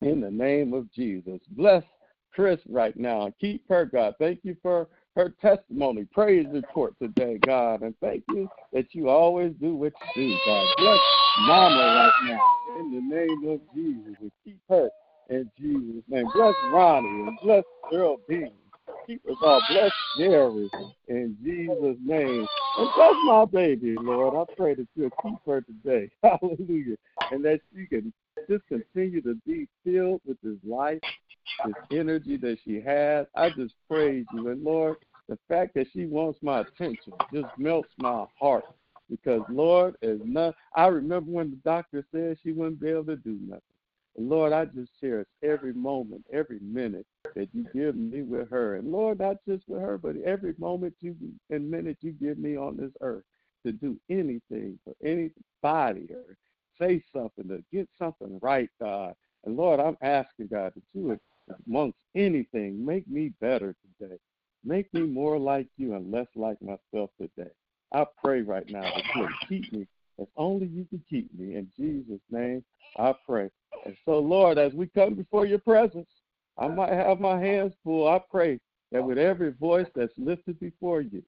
[0.00, 1.40] In the name of Jesus.
[1.50, 1.82] Bless
[2.34, 3.26] Chris right now.
[3.26, 4.14] And keep her, God.
[4.18, 7.82] Thank you for her testimony, praise the report today, God.
[7.82, 10.66] And thank you that you always do what you do, God.
[10.76, 10.98] Bless
[11.46, 14.16] Mama right now in the name of Jesus.
[14.20, 14.88] And keep her
[15.30, 16.26] in Jesus' name.
[16.34, 18.50] Bless Ronnie and bless Earl Bean.
[19.06, 19.60] Keep us all.
[19.70, 20.70] Bless Jerry
[21.08, 22.46] in Jesus' name.
[22.78, 24.34] And bless my baby, Lord.
[24.34, 26.10] I pray that you'll keep her today.
[26.22, 26.96] Hallelujah.
[27.30, 28.12] And that she can
[28.48, 31.00] just continue to be filled with this life,
[31.64, 33.26] this energy that she has.
[33.34, 34.48] I just praise you.
[34.48, 34.96] And Lord,
[35.28, 38.64] the fact that she wants my attention just melts my heart.
[39.10, 43.16] Because Lord, is not I remember when the doctor said she wouldn't be able to
[43.16, 43.62] do nothing.
[44.16, 48.76] Lord, I just cherish every moment, every minute that you give me with her.
[48.76, 51.16] And Lord, not just with her, but every moment you
[51.50, 53.24] and minute you give me on this earth
[53.66, 56.36] to do anything for anybody or
[56.78, 59.14] say something, to get something right, God.
[59.44, 61.20] And Lord, I'm asking God to do it
[61.66, 64.16] amongst anything, make me better today.
[64.64, 67.50] Make me more like you and less like myself today.
[67.92, 69.86] I pray right now that you keep me
[70.20, 71.56] as only you can keep me.
[71.56, 72.64] In Jesus' name,
[72.96, 73.50] I pray.
[73.84, 76.08] And so, Lord, as we come before your presence,
[76.58, 78.08] I might have my hands full.
[78.08, 78.58] I pray
[78.92, 81.22] that with every voice that's lifted before you,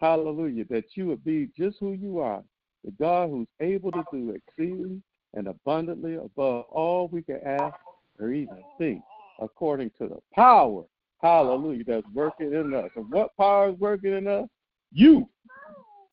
[0.00, 2.42] hallelujah, that you would be just who you are,
[2.84, 5.02] the God who's able to do exceedingly
[5.34, 7.76] and abundantly above all we can ask
[8.18, 9.02] or even think,
[9.40, 10.84] according to the power,
[11.22, 12.90] hallelujah, that's working in us.
[12.96, 14.48] And what power is working in us?
[14.92, 15.28] You.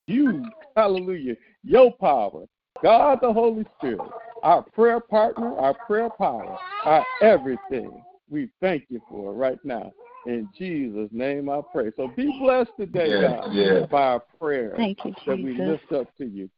[0.08, 2.46] You, hallelujah, your power.
[2.82, 4.10] God the Holy Spirit,
[4.44, 8.04] our prayer partner, our prayer power, our everything.
[8.30, 9.92] We thank you for it right now.
[10.26, 11.92] In Jesus' name I pray.
[11.96, 13.90] So be blessed today, yes, God, yes.
[13.90, 16.50] by our prayer Thank you, that we lift up to you.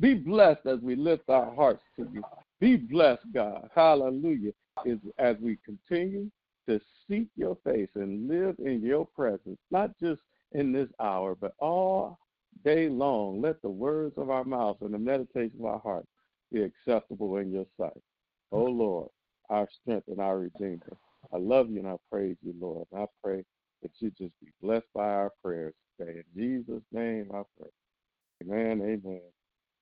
[0.00, 2.22] Be blessed as we lift our hearts to you.
[2.60, 3.68] Be blessed, God.
[3.74, 4.52] Hallelujah.
[4.86, 6.30] As, as we continue
[6.68, 10.20] to seek your face and live in your presence, not just
[10.52, 12.18] in this hour, but all
[12.64, 13.40] day long.
[13.40, 16.08] Let the words of our mouths and the meditation of our hearts
[16.52, 18.02] be acceptable in your sight.
[18.52, 18.78] Oh mm.
[18.78, 19.08] Lord,
[19.50, 20.96] our strength and our redeemer.
[21.32, 22.86] I love you and I praise you, Lord.
[22.92, 23.44] And I pray
[23.82, 26.22] that you just be blessed by our prayers today.
[26.36, 27.70] In Jesus' name I pray.
[28.42, 29.20] Amen, amen,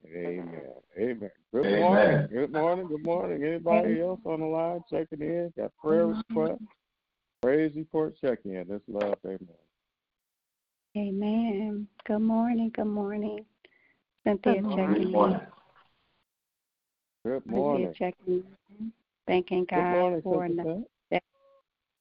[0.06, 0.62] amen,
[0.98, 1.30] amen.
[1.52, 1.80] Good Amen.
[1.80, 3.44] morning, good morning, good morning.
[3.44, 5.52] Anybody else on the line checking in?
[5.56, 6.38] Got prayer mm-hmm.
[6.38, 6.62] request?
[7.42, 8.64] Praise report check in.
[8.68, 9.38] This love, amen.
[10.96, 11.86] Amen.
[12.06, 12.70] Good morning.
[12.74, 13.44] Good morning.
[14.24, 15.40] Cynthia Good checking morning.
[17.26, 17.92] Good morning.
[17.92, 18.44] Cynthia checking.
[19.26, 21.20] Thanking God morning, for another Sam.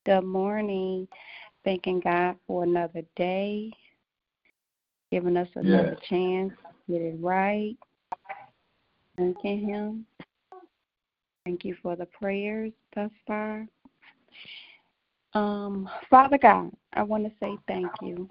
[0.06, 1.08] good morning.
[1.64, 3.72] Thanking God for another day.
[5.12, 6.00] Giving us another Yes.
[6.08, 6.54] chance
[6.88, 7.76] to get it right.
[9.18, 10.06] Thanking him.
[11.44, 13.66] Thank you for the prayers thus far.
[15.34, 18.30] Um, Father God, I want to say thank you.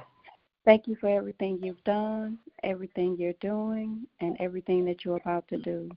[0.65, 5.59] Thank you for everything you've done, everything you're doing, and everything that you're about to
[5.59, 5.91] do.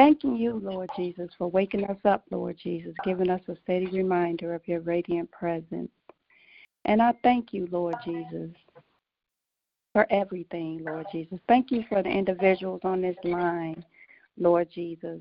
[0.00, 4.54] Thanking you, Lord Jesus, for waking us up, Lord Jesus, giving us a steady reminder
[4.54, 5.90] of your radiant presence.
[6.86, 8.48] And I thank you, Lord Jesus,
[9.92, 11.38] for everything, Lord Jesus.
[11.48, 13.84] Thank you for the individuals on this line,
[14.38, 15.20] Lord Jesus.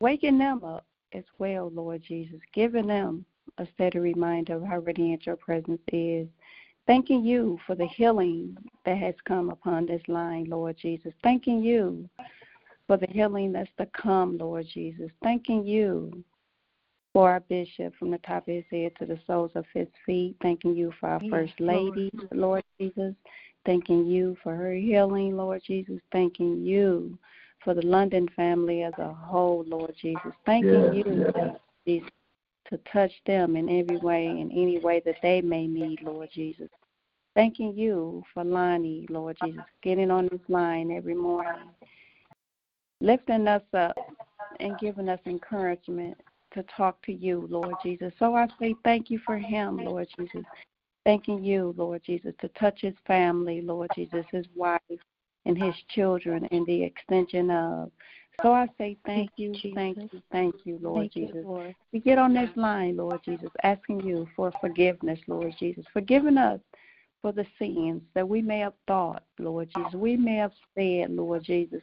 [0.00, 3.24] Waking them up as well, Lord Jesus, giving them
[3.58, 6.26] a steady reminder of how radiant your presence is.
[6.88, 11.12] Thanking you for the healing that has come upon this line, Lord Jesus.
[11.22, 12.10] Thanking you
[12.90, 15.12] for the healing that's to come, Lord Jesus.
[15.22, 16.24] Thanking you
[17.12, 20.34] for our bishop from the top of his head to the soles of his feet.
[20.42, 23.14] Thanking you for our Yes, first lady, Lord Jesus.
[23.64, 26.00] Thanking you for her healing, Lord Jesus.
[26.10, 27.16] Thanking you
[27.62, 30.32] for the London family as a whole, Lord Jesus.
[30.44, 31.56] Thanking Yes, you, yes.
[31.86, 32.10] Jesus,
[32.70, 36.68] to touch them in every way, in any way that they may need, Lord Jesus.
[37.36, 41.70] Thanking you for Lonnie, Lord Jesus, getting on this line every morning,
[43.00, 43.96] lifting us up
[44.60, 46.16] and giving us encouragement
[46.52, 48.12] to talk to you, Lord Jesus.
[48.18, 50.44] So I say thank you for him, Lord Jesus.
[51.04, 54.80] Thanking you, Lord Jesus, to touch his family, Lord Jesus, his wife
[55.46, 57.90] and his children and the extension of.
[58.42, 61.44] So I say thank you, thank you, thank you, Lord Thank you, Jesus.
[61.44, 61.74] Lord.
[61.92, 66.60] We get on this line, Lord Jesus, asking you for forgiveness, Lord Jesus, forgiving us
[67.22, 69.92] for the sins that we may have thought, Lord Jesus.
[69.94, 71.82] We may have said, Lord Jesus.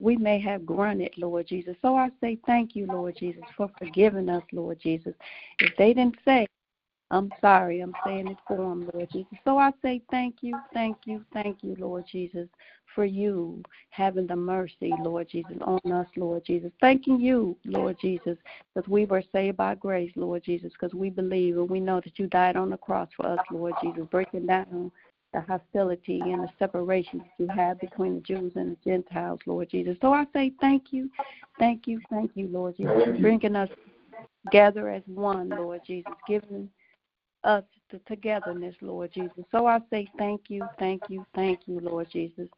[0.00, 1.76] We may have grunted, Lord Jesus.
[1.80, 5.14] So I say thank you, Lord Jesus, for forgiving us, Lord Jesus.
[5.60, 6.46] If they didn't say
[7.10, 9.38] I'm sorry, I'm saying it for them, Lord Jesus.
[9.44, 12.48] So I say thank you, thank you, thank you, Lord Jesus,
[12.94, 16.72] for you having the mercy, Lord Jesus, on us, Lord Jesus.
[16.80, 18.36] Thanking you, Lord Jesus,
[18.74, 22.18] because we were saved by grace, Lord Jesus, because we believe and we know that
[22.18, 24.90] you died on the cross for us, Lord Jesus, breaking down
[25.34, 29.68] the hostility and the separation that you have between the Jews and the Gentiles, Lord
[29.68, 29.96] Jesus.
[30.00, 31.10] So I say thank you,
[31.58, 33.68] thank you, thank you, Lord Jesus, for bringing us
[34.44, 36.70] together as one, Lord Jesus, giving
[37.42, 39.44] us the togetherness, Lord Jesus.
[39.50, 42.48] So I say thank you, thank you, thank you, Lord Jesus.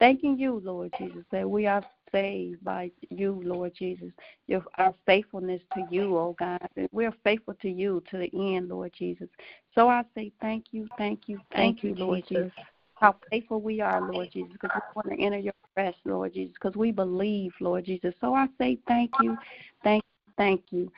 [0.00, 1.84] Thanking you, Lord Jesus, that we are
[2.14, 4.10] saved by you, Lord Jesus.
[4.46, 6.60] Your, our faithfulness to you, oh God.
[6.92, 9.28] We're faithful to you to the end, Lord Jesus.
[9.74, 12.52] So I say thank you, thank you, thank, thank you, Lord Jesus.
[12.52, 12.66] Jesus.
[12.94, 16.54] How faithful we are, Lord Jesus, because we want to enter your rest, Lord Jesus,
[16.54, 18.14] because we believe, Lord Jesus.
[18.20, 19.36] So I say thank you,
[19.82, 20.92] thank you, thank you.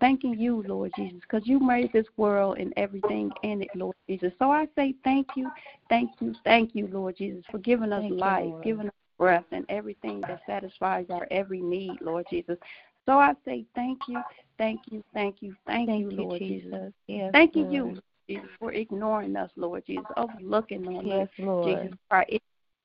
[0.00, 4.32] Thanking you, Lord Jesus, because you made this world and everything in it, Lord Jesus.
[4.38, 5.48] So I say thank you,
[5.88, 9.44] thank you, thank you, Lord Jesus, for giving us thank life, you, giving us breath,
[9.52, 12.56] and everything that satisfies our every need, Lord Jesus.
[13.04, 14.22] So I say thank you,
[14.56, 16.70] thank you, thank you, thank, thank you, Lord Jesus.
[16.70, 16.92] Jesus.
[17.06, 17.96] Yes, Thanking Lord.
[17.96, 21.82] you, Jesus, for ignoring us, Lord Jesus, overlooking on yes, us, Lord.
[21.82, 22.26] Jesus, for our,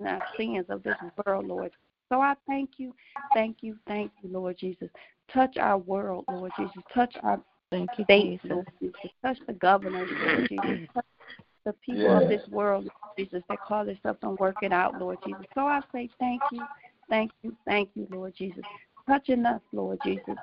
[0.06, 1.72] our sins of this world, Lord.
[2.10, 2.94] So I thank you,
[3.34, 4.90] thank you, thank you, Lord Jesus.
[5.34, 6.84] Touch our world, Lord Jesus.
[6.94, 7.40] Touch our
[7.72, 8.50] Thank you, state, Jesus.
[8.52, 9.12] Lord Jesus.
[9.24, 10.88] Touch the governors, Lord Jesus.
[10.94, 11.05] Touch
[11.66, 12.24] the people yes.
[12.24, 15.46] of this world, Lord Jesus, that call themselves and work it out, Lord Jesus.
[15.54, 16.64] So I say thank you,
[17.10, 18.64] thank you, thank you, Lord Jesus.
[19.08, 20.36] Touching us, Lord Jesus,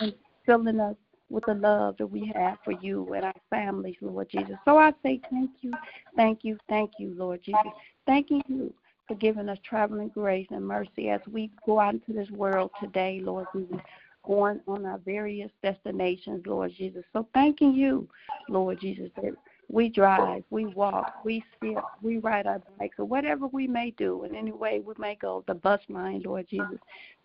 [0.00, 0.14] and
[0.44, 0.96] filling us
[1.30, 4.56] with the love that we have for you and our families, Lord Jesus.
[4.64, 5.72] So I say thank you,
[6.16, 7.60] thank you, thank you, Lord Jesus.
[8.06, 8.72] Thanking you
[9.08, 13.20] for giving us traveling grace and mercy as we go out into this world today,
[13.22, 13.80] Lord Jesus
[14.26, 17.04] going on our various destinations, Lord Jesus.
[17.12, 18.08] So thanking you,
[18.48, 19.34] Lord Jesus, that
[19.68, 24.24] we drive, we walk, we sit, we ride our bikes, or whatever we may do
[24.24, 26.78] in any way we may go, the bus line, Lord Jesus.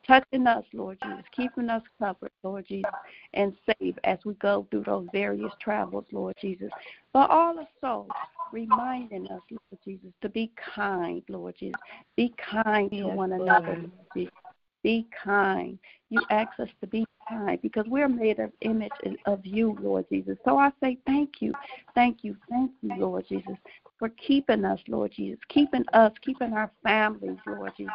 [0.08, 2.90] Touching us, Lord Jesus, keeping us covered, Lord Jesus,
[3.34, 6.72] and safe as we go through those various travels, Lord Jesus.
[7.14, 8.08] But also
[8.52, 11.80] reminding us, Lord Jesus, to be kind, Lord Jesus.
[12.16, 14.34] Be kind to one another, Lord Jesus.
[14.82, 15.78] Be kind.
[16.10, 18.91] You ask us to be kind because we're made of image
[19.26, 20.38] of you, Lord Jesus.
[20.43, 21.53] So I say thank you,
[21.93, 23.55] thank you, thank you, Lord Jesus,
[23.97, 27.93] for keeping us, Lord Jesus, keeping us, keeping our families, Lord Jesus,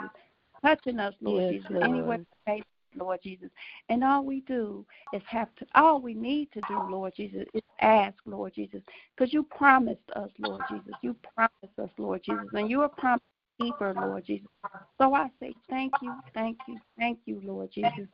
[0.65, 1.85] touching us, Lord yes, Jesus, Lord.
[1.85, 2.19] anywhere
[2.97, 3.51] Lord Jesus.
[3.89, 7.63] And all we do is have to, all we need to do, Lord Jesus, is
[7.81, 8.83] ask, Lord Jesus,
[9.17, 10.93] because you promised us, Lord Jesus.
[11.03, 12.49] You promised us, Lord Jesus.
[12.53, 13.25] And you are promised
[13.59, 14.49] keeper, Lord Jesus.
[15.01, 18.07] So I say thank you, thank you, thank you, Lord Jesus.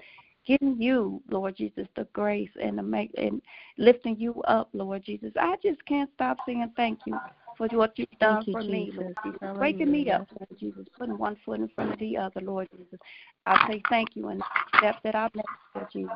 [0.47, 3.43] Giving you, Lord Jesus, the grace and the make and
[3.77, 5.33] lifting you up, Lord Jesus.
[5.39, 7.21] I just can't stop saying thank you
[7.57, 8.73] for what you've done you, for Jesus.
[8.73, 9.39] me, Lord Jesus.
[9.43, 9.61] Hallelujah.
[9.61, 12.99] Waking me up, Lord Jesus, putting one foot in front of the other, Lord Jesus.
[13.45, 16.11] I say thank you and the step that I've made, Lord Jesus.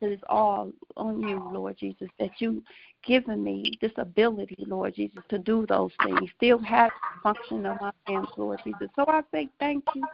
[0.00, 2.62] It is all on you, Lord Jesus, that you
[3.04, 6.30] given me this ability, Lord Jesus, to do those things.
[6.36, 6.90] Still have
[7.22, 8.88] function of my hands, Lord Jesus.
[8.96, 10.04] So I say thank you,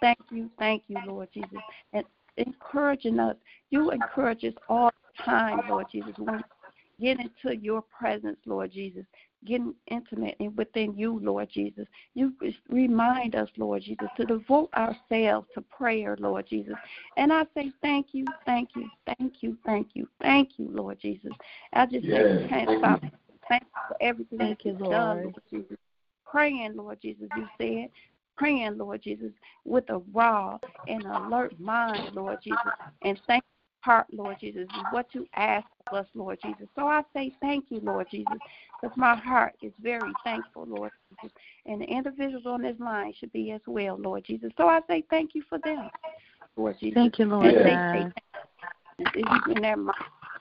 [0.00, 1.58] thank you, thank you, Lord Jesus.
[1.92, 2.04] And
[2.36, 3.36] encouraging us.
[3.70, 6.42] You encourage us all the time, Lord Jesus, when
[6.98, 9.04] we get into your presence, Lord Jesus
[9.44, 11.86] getting intimate and within you, Lord Jesus.
[12.14, 12.32] You
[12.68, 16.74] remind us, Lord Jesus, to devote ourselves to prayer, Lord Jesus.
[17.16, 21.32] And I say thank you, thank you, thank you, thank you, thank you, Lord Jesus.
[21.72, 22.22] I just yes.
[22.22, 23.00] say can't stop.
[23.48, 24.90] Thank you for everything thank you, Lord.
[24.90, 25.76] done, Lord Jesus.
[26.26, 27.90] Praying, Lord Jesus, you said
[28.40, 29.32] praying, Lord Jesus,
[29.64, 32.58] with a raw and alert mind, Lord Jesus.
[33.02, 33.44] And thank
[33.80, 36.66] heart, Lord Jesus, is what you ask of us, Lord Jesus.
[36.76, 38.38] So I say thank you, Lord Jesus,
[38.80, 40.90] because my heart is very thankful, Lord
[41.22, 41.36] Jesus.
[41.66, 44.50] And the individuals on this line should be as well, Lord Jesus.
[44.56, 45.88] So I say thank you for them,
[46.56, 46.94] Lord Jesus.
[46.94, 47.54] Thank you, Lord.
[47.64, 48.06] Say
[48.98, 49.98] in their minds,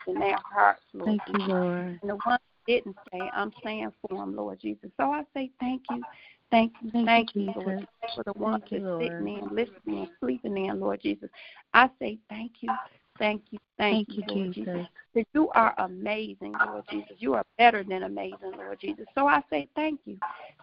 [0.08, 1.48] in their hearts, Lord Thank Jesus.
[1.48, 2.00] you, Lord.
[2.02, 4.90] And the ones didn't say, I'm saying for them, Lord Jesus.
[4.98, 6.04] So I say thank you.
[6.52, 10.58] Thank you, thank, thank you, Lord, for the ones that sitting in, listening, and sleeping
[10.58, 11.30] in, Lord Jesus.
[11.76, 12.72] I say thank you,
[13.20, 14.74] Thank you, thank, thank you, Lord Jesus.
[14.74, 14.88] Jesus.
[15.14, 17.16] That you are amazing, Lord Jesus.
[17.20, 19.06] You are better than amazing, Lord Jesus.
[19.14, 20.18] So I say thank you,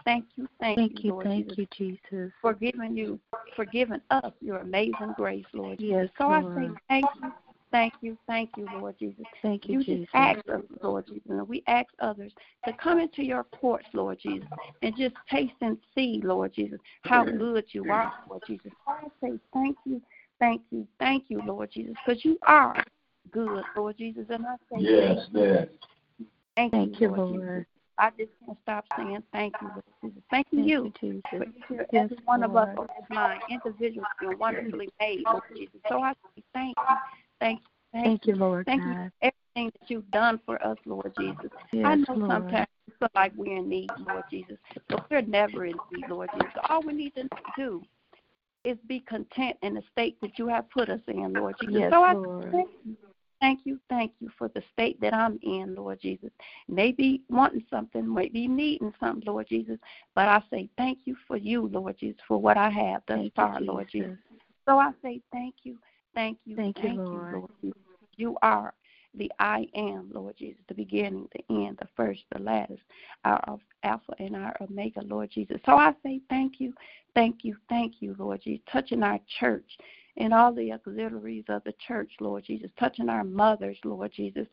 [0.05, 3.21] thank you, thank, thank you, Lord thank Jesus, you, Jesus, for giving you,
[3.55, 5.93] for giving us your amazing grace, Lord Jesus.
[6.03, 6.59] Yes, so Lord.
[6.59, 7.33] I say thank you,
[7.71, 9.25] thank you, thank you, Lord Jesus.
[9.43, 10.01] Thank you, you Jesus.
[10.05, 12.33] just ask us, Lord Jesus, and we ask others
[12.65, 14.49] to come into your courts, Lord Jesus,
[14.81, 18.73] and just taste and see, Lord Jesus, how good you are, Lord Jesus.
[18.89, 20.01] I say thank you,
[20.41, 22.82] thank you, thank you, Lord Jesus, because you are
[23.30, 24.26] good, Lord Jesus.
[24.30, 25.68] And I say yes, yes.
[26.57, 27.30] Thank, Thank you, you, Lord.
[27.30, 27.55] Lord.
[27.55, 27.66] Jesus.
[27.99, 30.22] I just can't stop saying thank you, Lord Jesus.
[30.30, 31.22] Thanking Thank you you, Jesus.
[31.30, 32.91] for each and Yes, every one of us Lord.
[32.91, 35.80] on this line, individually and wonderfully made, Lord Jesus.
[35.89, 36.97] So I say thank you,
[37.41, 39.12] thank you, thank, Thank you, Lord Thank you God.
[39.20, 41.51] for everything that you've done for us, Lord Jesus.
[41.74, 42.30] I know Lord.
[42.30, 44.57] sometimes we feel like we're in need, Lord Jesus,
[44.89, 46.53] but we're never in need, Lord Jesus.
[46.68, 47.82] All we need to do
[48.67, 51.77] is be content in the state that you have put us in, Lord Jesus.
[51.81, 52.51] Yes, so I Lord.
[52.53, 52.97] thank you.
[53.39, 56.31] Thank you, thank you for the state that I'm in, Lord Jesus.
[56.69, 59.79] Maybe wanting something, maybe needing something, Lord Jesus.
[60.14, 63.25] But I say thank you for you, Lord Jesus, for what I have thus Thank
[63.25, 64.09] you, far, Lord Jesus.
[64.09, 64.43] Jesus.
[64.67, 65.77] So I say thank you,
[66.14, 67.33] thank you, Thank you, thank Lord.
[67.35, 67.77] Lord Jesus.
[68.17, 68.73] You are
[69.17, 72.73] the I am, Lord Jesus, the beginning, the end, the first, the last,
[73.25, 75.59] our Alpha and our Omega, Lord Jesus.
[75.64, 76.73] So I say thank you,
[77.14, 79.79] thank you, thank you, Lord Jesus, touching our church
[80.17, 84.47] and all the auxiliaries of the church, Lord Jesus, touching our mothers, Lord Jesus,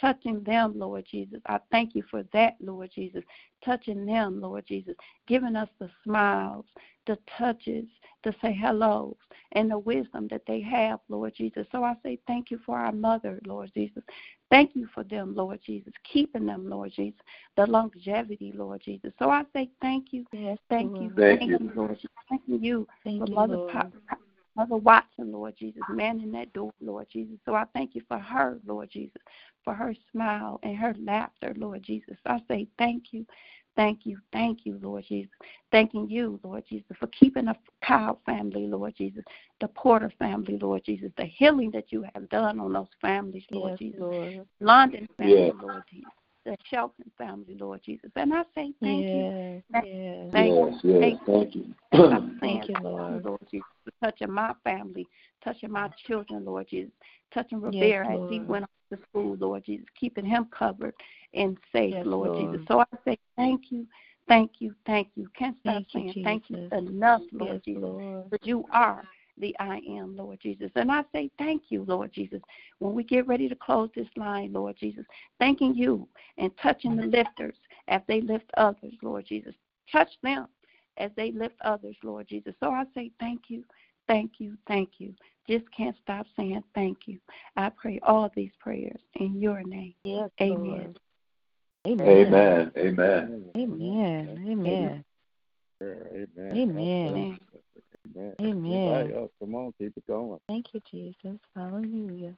[0.00, 1.40] touching them, Lord Jesus.
[1.46, 3.24] I thank you for that, Lord Jesus,
[3.64, 4.94] touching them, Lord Jesus,
[5.26, 6.66] giving us the smiles,
[7.06, 7.84] the touches,
[8.24, 9.16] the say hellos,
[9.52, 11.66] and the wisdom that they have, Lord Jesus.
[11.72, 14.02] So I say thank you for our mother, Lord Jesus.
[14.50, 17.20] Thank you for them, Lord Jesus, keeping them, Lord Jesus,
[17.56, 19.12] the longevity, Lord Jesus.
[19.18, 21.02] So I say thank you, Yes, thank Lord.
[21.02, 21.58] you, Thank thank you.
[21.58, 22.10] you, Lord Jesus.
[22.28, 23.72] Thank you Thank for you, Mother Lord.
[23.72, 24.16] Pa- Pa-
[24.56, 27.36] Mother Watson, Lord Jesus, man in that door, Lord Jesus.
[27.44, 29.20] So I thank you for her, Lord Jesus,
[29.64, 32.16] for her smile and her laughter, Lord Jesus.
[32.24, 33.26] I say thank you,
[33.76, 35.30] thank you, thank you, Lord Jesus.
[35.70, 39.22] Thanking you, Lord Jesus, for keeping the Kyle family, Lord Jesus,
[39.60, 43.72] the Porter family, Lord Jesus, the healing that you have done on those families, Lord
[43.72, 44.00] Yes, Jesus.
[44.00, 44.46] Lord.
[44.60, 45.54] London family, Yes.
[45.62, 46.10] Lord Jesus.
[46.44, 48.10] The Shelton family, Lord Jesus.
[48.16, 49.32] And I say thank you.
[49.32, 50.28] Yes, Thank- yes.
[50.32, 50.90] Thank yes, you.
[50.92, 51.26] yes, Thank you.
[51.26, 51.74] thank you.
[51.92, 53.24] I'm saying Thank you, Lord.
[53.24, 55.06] Lord Jesus, for touching my family,
[55.42, 56.92] touching my children, Lord Jesus,
[57.34, 58.48] touching Yes, Rivera as he Lord.
[58.48, 60.94] went to school, Lord Jesus, keeping him covered
[61.34, 62.52] and safe, Yes, Lord, Lord.
[62.52, 62.66] Jesus.
[62.68, 63.86] So I say thank you,
[64.28, 65.28] thank you, thank you.
[65.38, 67.82] Can't stop Thank you, saying thank you enough, Lord Yes, Jesus.
[67.82, 68.30] Lord.
[68.30, 69.04] But you are
[69.38, 70.70] the I am, Lord Jesus.
[70.76, 72.40] And I say thank you, Lord Jesus.
[72.78, 75.04] When we get ready to close this line, Lord Jesus,
[75.38, 76.08] thanking you
[76.38, 77.56] and touching the lifters
[77.88, 79.54] as they lift others, Lord Jesus.
[79.90, 80.46] Touch them
[80.96, 82.54] as they lift others, Lord Jesus.
[82.60, 83.64] So I say thank you,
[84.08, 85.14] thank you, thank you.
[85.48, 87.18] Just can't stop saying thank you.
[87.56, 89.94] I pray all these prayers in your name.
[90.04, 90.58] Yes, Amen.
[90.58, 90.98] Lord.
[91.86, 92.72] Amen.
[92.76, 93.52] Amen.
[93.56, 94.42] Amen.
[94.46, 95.04] Amen.
[95.80, 96.50] Sure, Amen.
[96.52, 97.38] Amen.
[98.16, 98.34] Amen.
[98.40, 98.64] Amen.
[98.66, 99.30] Anybody else?
[99.38, 100.40] Come on, keep it going.
[100.48, 101.38] Thank you, Jesus.
[101.54, 102.34] Hallelujah.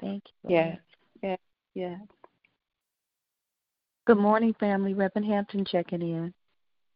[0.00, 0.50] Thank you.
[0.50, 0.64] Yeah.
[0.64, 0.78] Lord.
[1.22, 1.36] Yeah.
[1.74, 1.96] Yeah.
[4.06, 4.94] Good morning, family.
[4.94, 6.32] Reverend Hampton checking in.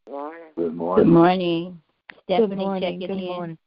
[0.08, 0.40] Morning.
[0.56, 1.12] Good Good morning.
[1.12, 1.82] morning.
[2.24, 3.00] Stephanie Good morning.
[3.00, 3.58] checking Good in.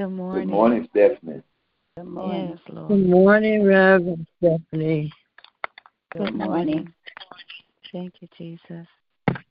[0.00, 0.08] Morning.
[0.08, 0.48] Good morning.
[0.48, 1.42] Good morning, Stephanie.
[1.96, 2.48] Good morning.
[2.50, 2.88] Yes, Lord.
[2.88, 5.12] Good morning, Reverend Stephanie.
[6.16, 6.92] Good morning.
[7.92, 8.86] Thank you, Jesus.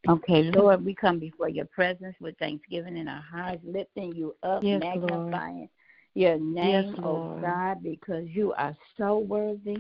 [0.09, 4.63] Okay, Lord, we come before your presence with thanksgiving in our hearts, lifting you up,
[4.63, 5.69] Yes, magnifying
[6.13, 7.41] your name, Yes, oh Lord.
[7.41, 9.77] God, because you are so worthy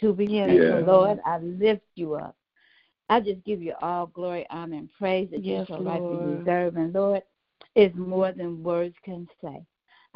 [0.00, 0.64] to be Yes, praised.
[0.64, 0.80] Yeah.
[0.80, 2.34] Lord, I lift you up.
[3.08, 6.44] I just give you all glory, honor, and praise that Yes, you so rightfully Lord.
[6.44, 6.76] deserve.
[6.76, 7.22] And Lord,
[7.76, 9.64] it's more than words can say.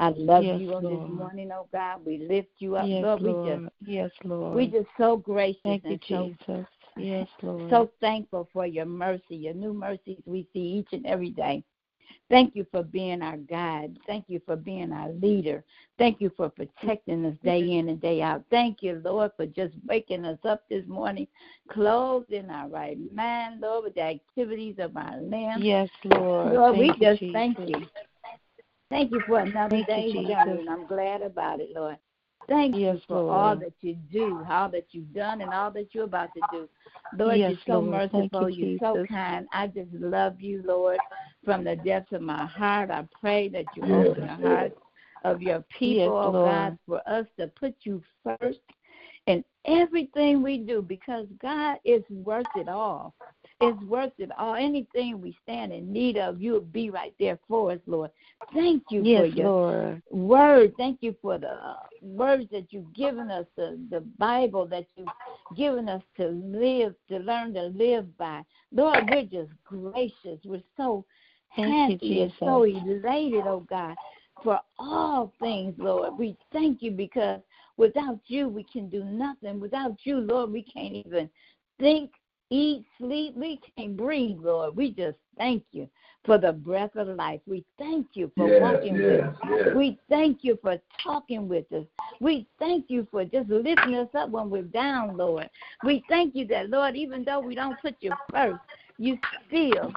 [0.01, 1.09] I love Yes, you on Lord.
[1.11, 2.01] this morning, oh God.
[2.07, 3.22] We lift you up, Yes, Lord.
[3.22, 3.46] We Lord.
[3.46, 4.57] just Yes, Lord.
[4.57, 6.66] we just so gracious Thank you, and so Jesus.
[6.96, 7.70] Yes, Lord.
[7.70, 11.62] so thankful for your mercy, your new mercies we see each and every day.
[12.30, 13.98] Thank you for being our guide.
[14.07, 15.64] Thank you for being our leader.
[15.98, 18.42] Thank you for protecting us day in and day out.
[18.51, 21.26] Thank you, Lord, for just waking us up this morning,
[21.68, 25.62] clothed in our right mind, Lord, with the activities of our limbs.
[25.62, 26.55] yes, Lord.
[26.55, 27.32] Lord, we you, just Jesus.
[27.32, 27.86] thank you.
[28.91, 30.36] Thank you for another Thank you, Jesus.
[30.36, 31.97] and I'm glad about it, Lord.
[32.49, 35.95] Thank Yes, you for all that you do, all that you've done, and all that
[35.95, 36.68] you're about to do.
[37.16, 38.12] Lord, Yes, you're so Lord.
[38.12, 38.51] Merciful.
[38.51, 39.47] you, You're so kind.
[39.53, 40.99] I just love you, Lord,
[41.45, 42.91] from the depths of my heart.
[42.91, 44.76] I pray that you Yes, open the hearts
[45.24, 48.59] of your people, Yes, oh God, for us to put you first
[49.26, 53.14] in everything we do because God is worth it all.
[53.61, 54.54] It's worth it all.
[54.54, 58.11] Anything we stand in need of, you'll be right there for us, Lord.
[58.54, 60.02] Thank you for Yes, your Lord.
[60.11, 60.74] word.
[60.76, 65.08] Thank you for the uh, words that you've given us, the, the Bible that you've
[65.56, 68.42] given us to live, to learn to live by.
[68.72, 70.38] Lord, we're just gracious.
[70.44, 71.04] We're so
[71.56, 73.96] Thank you, happy and so elated, oh God,
[74.42, 76.16] for all things, Lord.
[76.18, 77.40] We thank you because
[77.76, 79.61] without you, we can do nothing.
[79.61, 81.28] Without you, Lord, we can't even
[81.78, 82.12] think
[82.51, 83.34] eat, sleep.
[83.36, 84.76] We can't breathe, Lord.
[84.76, 85.88] We just thank you
[86.24, 87.40] for the breath of life.
[87.46, 89.74] We thank you for walking with us.
[89.74, 91.86] We thank you for talking with us.
[92.20, 95.48] We thank you for just lifting us up when we're down, Lord.
[95.84, 98.61] We thank you that, Lord, even though we don't put you first,
[98.98, 99.92] you still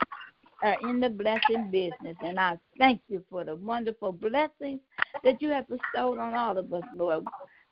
[0.63, 2.15] are in the blessing business.
[2.21, 4.79] And I thank you for the wonderful blessings
[5.23, 7.25] that you have bestowed on all of us, Lord.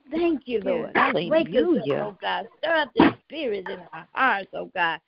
[0.10, 0.94] Thank you, Lord.
[1.14, 2.48] Wake us up, oh God.
[2.60, 5.00] Stir up the spirit in our hearts, oh God.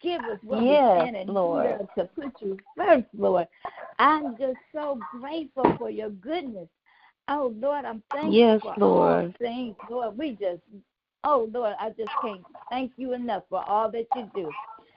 [0.00, 1.88] Give us what Yes, we can and Lord.
[1.96, 3.46] to put you first, Lord.
[3.98, 6.68] I'm just so grateful for your goodness.
[7.28, 9.36] Oh Lord, I'm thankful Yes, for all Lord.
[9.38, 10.16] things, Lord.
[10.16, 10.60] We just,
[11.24, 14.50] oh Lord, I just can't thank you enough for all that you do.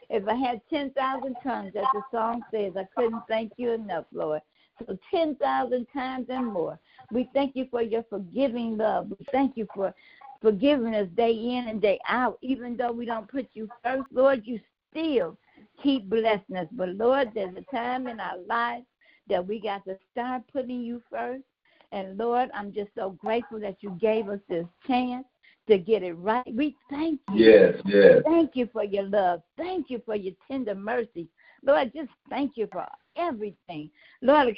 [0.10, 4.06] If I had ten thousand tongues, as the song says, I couldn't thank you enough,
[4.12, 4.42] Lord.
[4.86, 6.80] So ten thousand times and more.
[7.12, 9.10] We thank you for your forgiving love.
[9.10, 9.94] We thank you for
[10.42, 12.38] forgiving us day in and day out.
[12.42, 14.60] Even though we don't put you first, Lord, you
[14.92, 15.38] still
[15.82, 16.68] keep blessing us.
[16.72, 18.86] But Lord, there's a time in our lives
[19.28, 21.44] that we got to start putting you first.
[21.92, 25.26] And Lord, I'm just so grateful that you gave us this chance
[25.68, 26.46] to get it right.
[26.54, 27.44] We thank you.
[27.46, 28.22] Yes, yes.
[28.26, 29.42] Thank you for your love.
[29.58, 31.28] Thank you for your tender mercy.
[31.64, 32.86] Lord, just thank you for
[33.18, 33.90] everything.
[34.22, 34.56] Lord,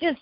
[0.00, 0.20] just,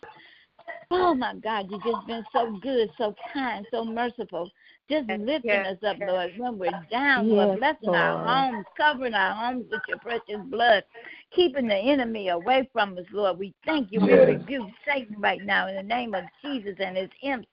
[0.90, 4.50] oh my God, you've just been so good, so kind, so merciful.
[4.90, 9.34] Just lifting us up, Lord, when we're down, Lord, Yes, blessing our homes, covering our
[9.34, 10.82] homes with your precious blood,
[11.30, 13.38] keeping the enemy away from us, Lord.
[13.38, 14.00] We thank you.
[14.00, 17.46] We rebuke Satan right now in the name of Jesus and his imps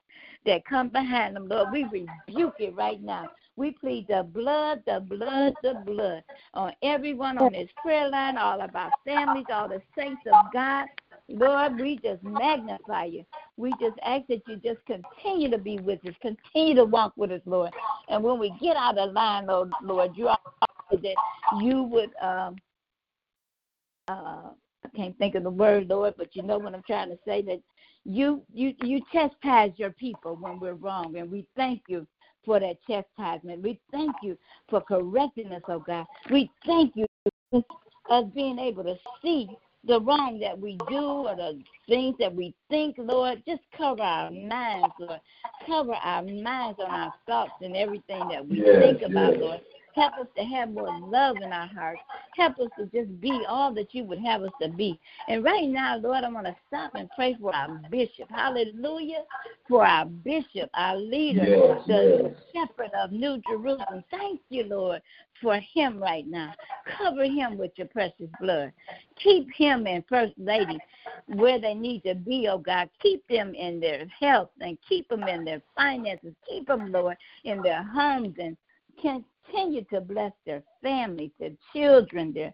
[0.48, 1.68] that come behind them, Lord.
[1.72, 3.30] We rebuke it right now.
[3.58, 8.62] We plead the blood, the blood, the blood on everyone on this prayer line, all
[8.62, 10.86] of our families, all the saints of God.
[11.28, 13.26] Lord, we just magnify you.
[13.58, 17.32] We just ask that you just continue to be with us, continue to walk with
[17.32, 17.72] us, Lord.
[18.10, 20.40] And when we get out of line, Lord, Lord you are
[20.92, 21.16] that
[21.60, 22.56] you would um
[24.08, 24.52] uh
[24.86, 27.42] I can't think of the word, Lord, but you know what I'm trying to say
[27.42, 27.60] that
[28.06, 32.08] you you you chastise your people when we're wrong, and we thank you
[32.48, 33.62] for that chastisement.
[33.62, 34.38] We thank you
[34.70, 36.06] for correcting us, oh God.
[36.32, 37.06] We thank you
[37.52, 37.64] for
[38.10, 39.50] us being able to see
[39.86, 43.44] the wrong that we do or the things that we think, Lord.
[43.46, 45.20] Just cover our minds, Lord.
[45.66, 49.42] Cover our minds on our thoughts and everything that we Yes, think about, yes.
[49.42, 49.60] Lord.
[49.98, 52.02] Help us to have more love in our hearts.
[52.36, 55.00] Help us to just be all that you would have us to be.
[55.28, 58.30] And right now, Lord, I want to stop and pray for our bishop.
[58.30, 59.24] Hallelujah.
[59.68, 62.36] For our bishop, our leader, Yes, the yes.
[62.54, 64.04] shepherd of New Jerusalem.
[64.12, 65.02] Thank you, Lord,
[65.42, 66.54] for him right now.
[66.96, 68.72] Cover him with your precious blood.
[69.22, 70.78] Keep him and First Lady
[71.26, 72.88] where they need to be, oh God.
[73.02, 76.34] Keep them in their health and keep them in their finances.
[76.48, 78.56] Keep them, Lord, in their homes and
[79.50, 82.54] continue to bless their families, their children, their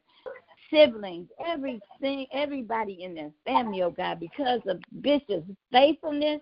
[0.71, 6.41] siblings, everything, everybody in their family, oh God, because of Bishop's faithfulness.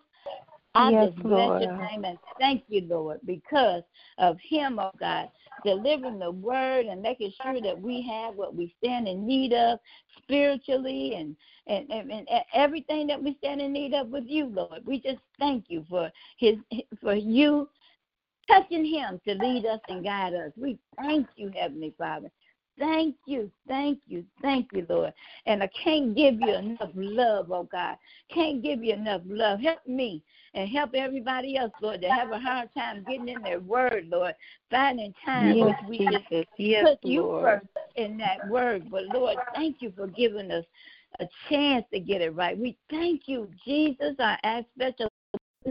[0.73, 3.83] I Yes, just bless your name and thank you, Lord, because
[4.19, 5.29] of him, oh God,
[5.65, 9.79] delivering the word and making sure that we have what we stand in need of
[10.23, 11.35] spiritually and,
[11.67, 14.85] and, and, and everything that we stand in need of with you, Lord.
[14.85, 16.55] We just thank you for his
[17.01, 17.67] for you
[18.47, 20.51] touching him to lead us and guide us.
[20.55, 22.31] We thank you, Heavenly Father.
[22.79, 25.13] Thank you, thank you, thank you, Lord.
[25.45, 27.97] And I can't give you enough love, oh God.
[28.33, 29.59] Can't give you enough love.
[29.59, 30.23] Help me
[30.53, 34.33] and help everybody else, Lord, that have a hard time getting in their word, Lord.
[34.71, 37.43] Finding time Yes, which we just Yes, put you Lord.
[37.43, 37.67] first
[37.97, 38.89] in that word.
[38.89, 40.65] But Lord, thank you for giving us
[41.19, 42.57] a chance to get it right.
[42.57, 44.15] We thank you, Jesus.
[44.17, 45.11] I ask special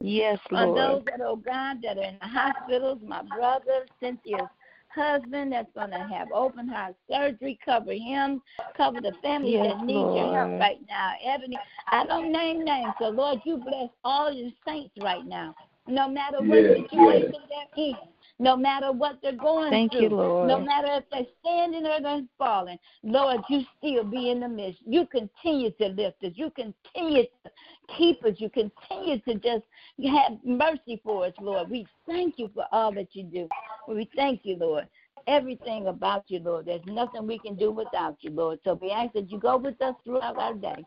[0.01, 0.69] Yes, Lord.
[0.69, 4.49] on those that, oh God, that are in the hospitals, my brother, Cynthia's
[4.89, 8.43] husband that's going to have open heart surgery, cover him,
[8.77, 11.13] cover the family Yes, that needs your help right now.
[11.25, 11.59] Ebony,
[11.91, 15.55] I don't name names, so Lord, you bless all your saints right now,
[15.87, 17.67] no matter what Yes, situation yes.
[17.77, 17.97] they're in.
[18.41, 20.49] No matter what they're going Thank through, you, Lord.
[20.49, 24.81] no matter if they're standing or they're falling, Lord, you still be in the midst.
[24.87, 26.33] You continue to lift us.
[26.37, 27.51] You continue to
[27.99, 28.37] keep us.
[28.39, 29.65] You continue to just
[30.11, 31.69] have mercy for us, Lord.
[31.69, 33.47] We thank you for all that you do.
[33.87, 34.89] We thank you, Lord.
[35.27, 36.65] Everything about you, Lord.
[36.65, 38.59] There's nothing we can do without you, Lord.
[38.65, 40.83] So we ask that you go with us throughout our day.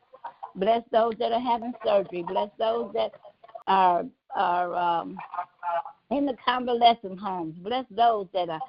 [0.55, 2.23] Bless those that are having surgery.
[2.27, 3.11] Bless those that
[3.67, 5.17] are are um,
[6.17, 7.55] in the convalescent homes.
[7.59, 8.61] Bless those that are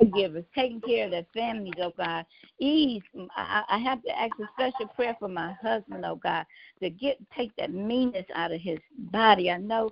[0.00, 2.24] caregivers, taking care of their families, oh God.
[2.58, 3.02] Ease.
[3.36, 6.44] I, I have to ask a special prayer for my husband, oh God,
[6.82, 8.78] to get take that meanness out of his
[9.12, 9.50] body.
[9.50, 9.90] I know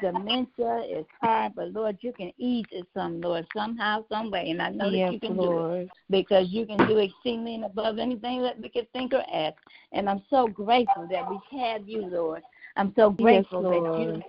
[0.00, 4.50] dementia is hard, but Lord, you can ease it some, Lord, somehow, some way.
[4.50, 5.66] And I know yes, that you can Lord.
[5.66, 9.24] do it because you can do exceedingly and above anything that we could think or
[9.32, 9.56] ask.
[9.92, 12.42] And I'm so grateful that we have you, Lord.
[12.76, 14.22] I'm so grateful yes, that you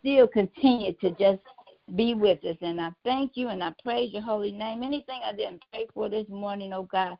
[0.00, 1.40] still continue to just
[1.96, 2.56] be with us.
[2.60, 4.82] And I thank you and I praise your holy name.
[4.82, 7.16] Anything I didn't pray for this morning, oh God,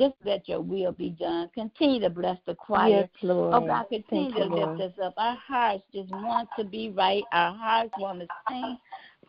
[0.00, 1.50] just let your will be done.
[1.54, 2.88] Continue to bless the choir.
[2.88, 3.54] Yes, Lord.
[3.54, 4.80] Oh God, continue Thank to you, lift Lord.
[4.80, 5.14] us up.
[5.16, 7.24] Our hearts just want to be right.
[7.32, 8.78] Our hearts want to sing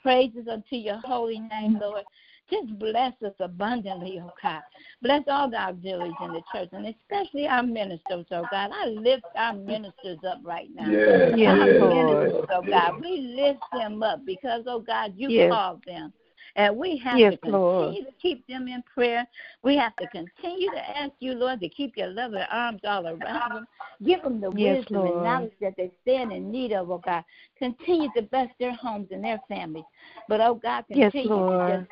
[0.02, 2.04] praises unto your holy name, Lord.
[2.50, 4.62] Just bless us abundantly, oh God.
[5.02, 8.72] Bless all the auxiliaries in the church, and especially our ministers, oh God.
[8.74, 10.92] I lift our ministers up right now.
[10.92, 12.70] Yes, our yes, ministers, oh yes.
[12.70, 13.02] God.
[13.02, 15.50] We lift them up because, oh God, you Yes.
[15.52, 16.14] called them.
[16.56, 17.96] And we have Yes, to continue Lord.
[18.06, 19.26] to keep them in prayer.
[19.64, 23.20] We have to continue to ask you, Lord, to keep your loving arms all around
[23.54, 23.68] them.
[24.06, 27.24] Give them the Yes, wisdom and knowledge that they stand in need of, oh God.
[27.58, 29.86] Continue to bless their homes and their families.
[30.28, 31.90] But, oh God, Yes, continue to just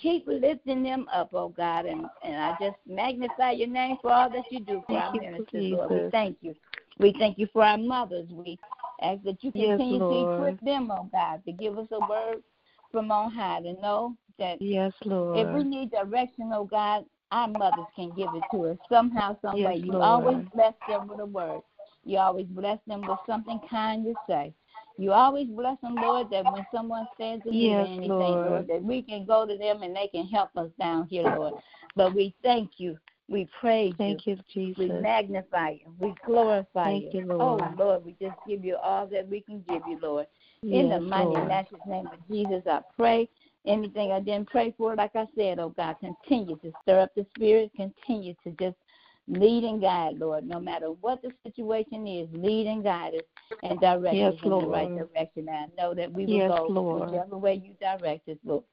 [0.00, 1.86] keep lifting them up, oh God.
[1.86, 5.22] And, and I just magnify your name for all that you do for our Thank
[5.24, 5.90] you, ministers, Lord.
[5.90, 6.54] We thank you.
[6.98, 8.26] We thank you for our mothers.
[8.30, 8.58] We
[9.02, 10.32] ask that you Yes, continue to Lord.
[10.32, 12.42] equip them, oh God, to give us a word
[12.90, 15.46] from on high to know that Yes, Lord.
[15.46, 19.56] if we need direction, oh God, our mothers can give it to us somehow, some
[19.56, 19.76] Yes, way.
[19.76, 20.02] You Lord.
[20.04, 21.60] always bless them with a word.
[22.04, 24.54] You always bless them with something kind to say.
[24.98, 28.46] You always bless them, Lord, that when someone stands in need Yes, of anything, Lord.
[28.46, 31.54] Lord, that we can go to them and they can help us down here, Lord.
[31.94, 32.96] But we thank you.
[33.28, 34.78] We praise Thank you, we Jesus.
[34.78, 35.92] We magnify you.
[35.98, 37.76] We glorify Thank you, Oh, Lord.
[37.78, 40.26] Lord, we just give you all that we can give you, Lord.
[40.62, 41.48] In the Yes, mighty Lord.
[41.48, 43.28] matchless name of Jesus, I pray.
[43.66, 47.26] Anything I didn't pray for, like I said, oh God, continue to stir up the
[47.36, 47.72] spirit.
[47.76, 48.76] Continue to just
[49.28, 50.46] lead and guide, Lord.
[50.46, 53.22] No matter what the situation is, lead and guide us
[53.62, 55.08] and direct Yes, us in the right Lord.
[55.12, 55.48] direction.
[55.48, 57.10] I know that we will Yes, go Lord.
[57.10, 58.64] whichever way you direct us, Lord.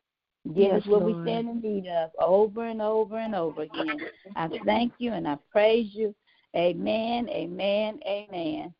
[0.47, 4.01] Give Yes, us what we stand in need of over and over and over again.
[4.36, 6.14] I thank you and I praise you.
[6.56, 8.74] Amen, amen, amen.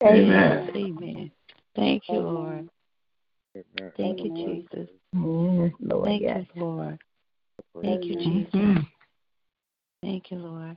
[0.00, 1.30] Yes, amen.
[1.76, 2.34] Thank you, Amen.
[2.34, 2.68] Lord.
[3.96, 4.88] Thank you, Jesus.
[5.12, 6.04] Yes, Lord.
[6.06, 6.44] Thank yes.
[6.54, 6.98] you, Lord.
[7.82, 8.54] Thank you, Jesus.
[8.54, 8.80] Mm-hmm.
[10.02, 10.76] Thank you, Lord.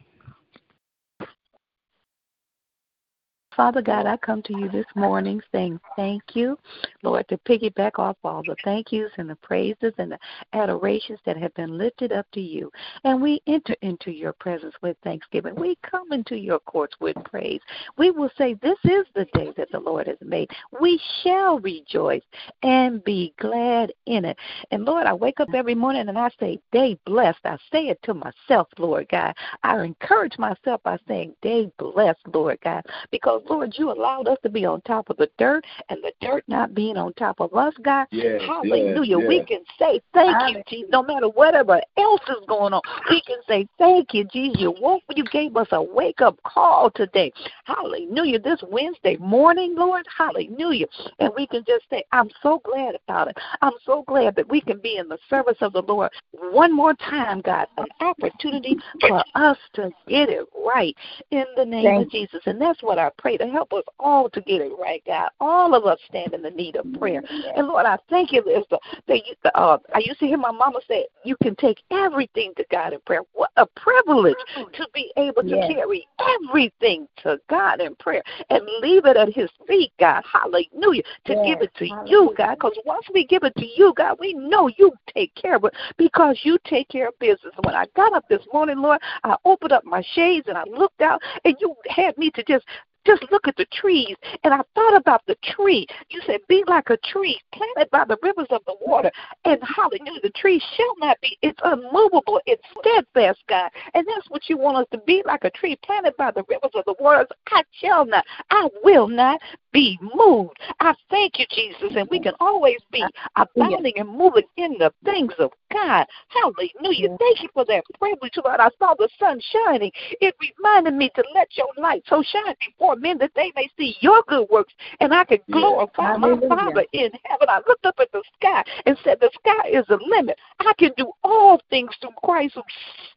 [3.55, 6.57] Father God, I come to you this morning saying thank you,
[7.03, 10.19] Lord, to piggyback off all the thank yous and the praises and the
[10.53, 12.71] adorations that have been lifted up to you.
[13.03, 15.55] And we enter into your presence with thanksgiving.
[15.55, 17.59] We come into your courts with praise.
[17.97, 20.49] We will say, This is the day that the Lord has made.
[20.79, 22.23] We shall rejoice
[22.63, 24.37] and be glad in it.
[24.71, 27.39] And Lord, I wake up every morning and I say, Day blessed.
[27.43, 29.33] I say it to myself, Lord God.
[29.63, 34.49] I encourage myself by saying, Day blessed, Lord God, because Lord, you allowed us to
[34.49, 37.73] be on top of the dirt and the dirt not being on top of us,
[37.81, 38.07] God.
[38.11, 39.19] Yes, Hallelujah.
[39.19, 42.81] yes, We can say thank you, Jesus, no matter whatever else is going on.
[43.09, 44.59] We can say thank you, Jesus.
[44.59, 47.31] You woke, you gave us a wake up call today.
[47.65, 48.39] Hallelujah.
[48.39, 50.87] This Wednesday morning, Lord, hallelujah.
[51.19, 53.37] And we can just say, I'm so glad about it.
[53.61, 56.11] I'm so glad that we can be in the service of the Lord
[56.51, 57.67] one more time, God.
[57.77, 58.77] An opportunity
[59.07, 60.95] for us to get it right
[61.31, 62.41] in the name Thank of Jesus.
[62.45, 65.29] And that's what I pray to help us all to get it right, God.
[65.39, 67.21] All of us stand in the need of prayer.
[67.55, 68.65] And Lord, I thank you There's
[69.07, 72.65] that you, uh, I used to hear my mama say, you can take everything to
[72.71, 73.21] God in prayer.
[73.33, 74.37] What a privilege
[74.73, 75.71] to be able to Yes.
[75.71, 80.23] carry everything to God in prayer and leave it at His feet, God.
[80.25, 81.03] Hallelujah.
[81.25, 81.45] To Yes.
[81.45, 82.55] give it to you, God.
[82.55, 85.73] Because once we give it to you, God, we know you take care of it
[85.97, 87.53] because you take care of business.
[87.63, 91.01] When I got up this morning, Lord, I opened up my shades and I looked
[91.01, 92.65] out, and you had me to just
[93.05, 94.15] just look at the trees.
[94.43, 95.87] And I thought about the tree.
[96.09, 99.11] You said, Be like a tree planted by the rivers of the water.
[99.45, 103.71] And hallelujah, the tree shall not be, it's unmovable, it's steadfast, God.
[103.93, 106.71] And that's what you want us to be like a tree planted by the rivers
[106.75, 107.27] of the waters.
[107.49, 109.39] I shall not, I will not
[109.71, 110.57] be moved.
[110.79, 111.95] I thank you, Jesus.
[111.95, 113.03] And we can always be
[113.35, 116.05] abounding and moving in the things of God.
[116.29, 117.17] Hallelujah.
[117.17, 118.59] Thank you for that privilege, oh Lord.
[118.59, 119.91] I saw the sun shining.
[120.19, 123.95] It reminded me to let your light so shine before men that they may see
[124.01, 127.47] your good works and I can glorify my Father in heaven.
[127.49, 130.37] I looked up at the sky and said, The sky is the limit.
[130.59, 132.61] I can do all things through Christ who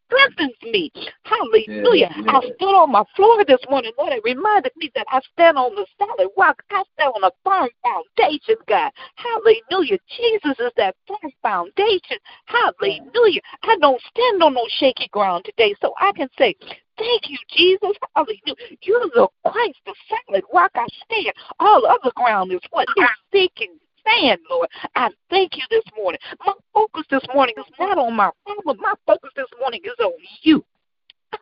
[0.07, 0.91] strengthens me.
[1.25, 2.11] Hallelujah.
[2.11, 4.13] Yes, I stood on my floor this morning, Lord.
[4.13, 6.63] It reminded me that I stand on the solid rock.
[6.71, 8.91] I stand on a firm foundation, God.
[9.17, 9.99] Hallelujah.
[10.17, 12.19] Jesus is that firm foundation.
[12.47, 13.41] Hallelujah.
[13.63, 16.55] I don't stand on no shaky ground today, so I can say,
[16.97, 17.97] Thank you, Jesus.
[18.15, 18.55] Hallelujah.
[18.83, 21.35] You're the Christ, the solid rock I stand.
[21.59, 24.69] All other ground is what is sinking sand, Lord.
[24.95, 26.21] I thank you this morning.
[26.45, 28.79] My focus this morning is not on my problem.
[28.81, 30.65] My focus this morning is on you.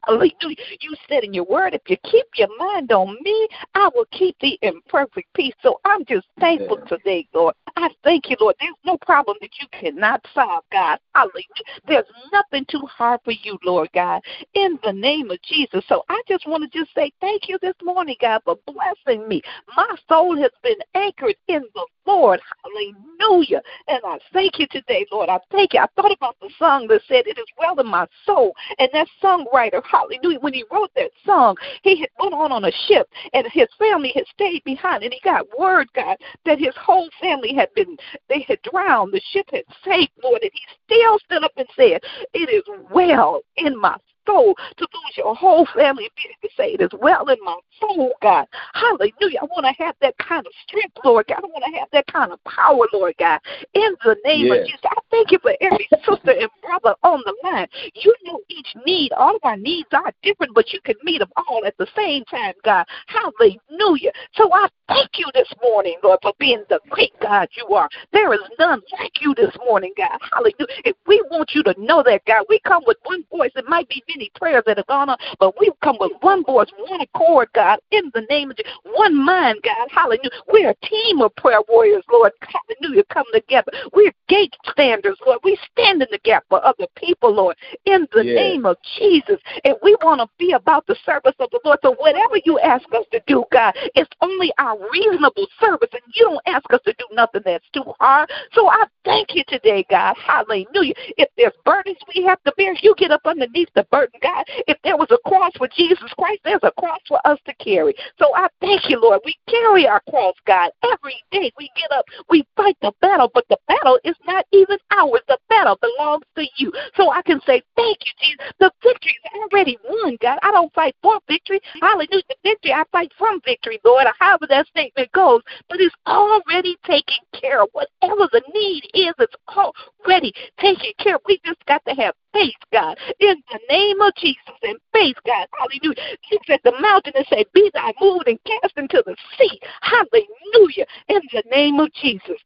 [0.06, 0.56] Hallelujah.
[0.80, 4.36] You said in your word, if you keep your mind on me, I will keep
[4.40, 5.54] thee in perfect peace.
[5.62, 7.54] So I'm just thankful today, Lord.
[7.76, 8.56] I thank you, Lord.
[8.60, 10.98] There's no problem that you cannot solve, God.
[11.14, 11.42] Hallelujah.
[11.86, 14.20] There's nothing too hard for you, Lord God,
[14.54, 15.84] in the name of Jesus.
[15.88, 19.42] So I just want to just say thank you this morning, God, for blessing me.
[19.76, 22.40] My soul has been anchored in the Lord.
[22.64, 23.62] Hallelujah.
[23.88, 25.28] And I thank you today, Lord.
[25.28, 25.80] I thank you.
[25.80, 28.54] I thought about the song that said, It is well in my soul.
[28.78, 32.72] And that songwriter, hallelujah, when he wrote that song, he had went on on a
[32.88, 35.04] ship and his family had stayed behind.
[35.04, 37.96] And he got word, God, that his whole family had been,
[38.28, 39.12] they had drowned.
[39.12, 40.42] The ship had sank, Lord.
[40.42, 42.00] And he still stood up and said,
[42.32, 43.96] It is well in my
[44.26, 47.56] soul, to lose your whole family and be able to say it well in my
[47.80, 48.46] soul, God.
[48.74, 49.40] Hallelujah.
[49.42, 51.40] I want to have that kind of strength, Lord God.
[51.42, 53.40] I want to have that kind of power, Lord God.
[53.74, 54.58] In the name yes.
[54.58, 57.68] of Jesus, I thank you for every sister and brother on the line.
[57.94, 59.12] You know each need.
[59.12, 62.24] All of our needs are different, but you can meet them all at the same
[62.24, 62.86] time, God.
[63.06, 64.12] Hallelujah.
[64.34, 67.88] So I thank you this morning, Lord, for being the great God you are.
[68.12, 70.18] There is none like you this morning, God.
[70.32, 70.82] Hallelujah.
[70.84, 73.50] If we want you to know that, God, we come with one voice.
[73.56, 76.68] It might be many prayers that have gone on, but we've come with one voice,
[76.88, 79.88] one accord, God, in the name of Jesus, one mind, God.
[79.90, 80.30] Hallelujah.
[80.52, 82.32] We're a team of prayer warriors, Lord.
[82.40, 83.04] Hallelujah.
[83.12, 83.72] Come together.
[83.92, 85.40] We're gate standers, Lord.
[85.44, 87.56] We stand in the gap for other people, Lord,
[87.86, 88.34] in the yes.
[88.34, 89.38] name of Jesus.
[89.64, 91.78] And we want to be about the service of the Lord.
[91.82, 96.24] So whatever you ask us to do, God, it's only our reasonable service, and you
[96.24, 98.30] don't ask us to do nothing that's too hard.
[98.52, 100.16] So I thank you today, God.
[100.24, 100.94] Hallelujah.
[101.16, 104.44] If there's burdens we have to bear, you get up underneath the burden burden, God.
[104.66, 107.94] If there was a cross for Jesus Christ, there's a cross for us to carry.
[108.18, 109.20] So I thank you, Lord.
[109.24, 110.70] We carry our cross, God.
[110.84, 114.78] Every day we get up, we fight the battle, but the battle is not even
[114.90, 115.20] ours.
[115.28, 116.72] The battle belongs to you.
[116.96, 118.52] So I can say, thank you, Jesus.
[118.58, 120.38] The victory is already won, God.
[120.42, 121.60] I don't fight for victory.
[121.80, 122.22] Hallelujah.
[122.28, 125.42] The victory, I fight from victory, Lord, however that statement goes.
[125.68, 127.68] But it's already taken care of.
[127.72, 131.22] Whatever the need is, it's already taken care of.
[131.26, 135.46] We just got to have faith, God, in the name of Jesus, and faith, God,
[135.58, 136.16] hallelujah.
[136.30, 140.86] Look at the mountain and say, Be thy moved and cast into the sea, hallelujah,
[141.08, 142.38] in the name of Jesus.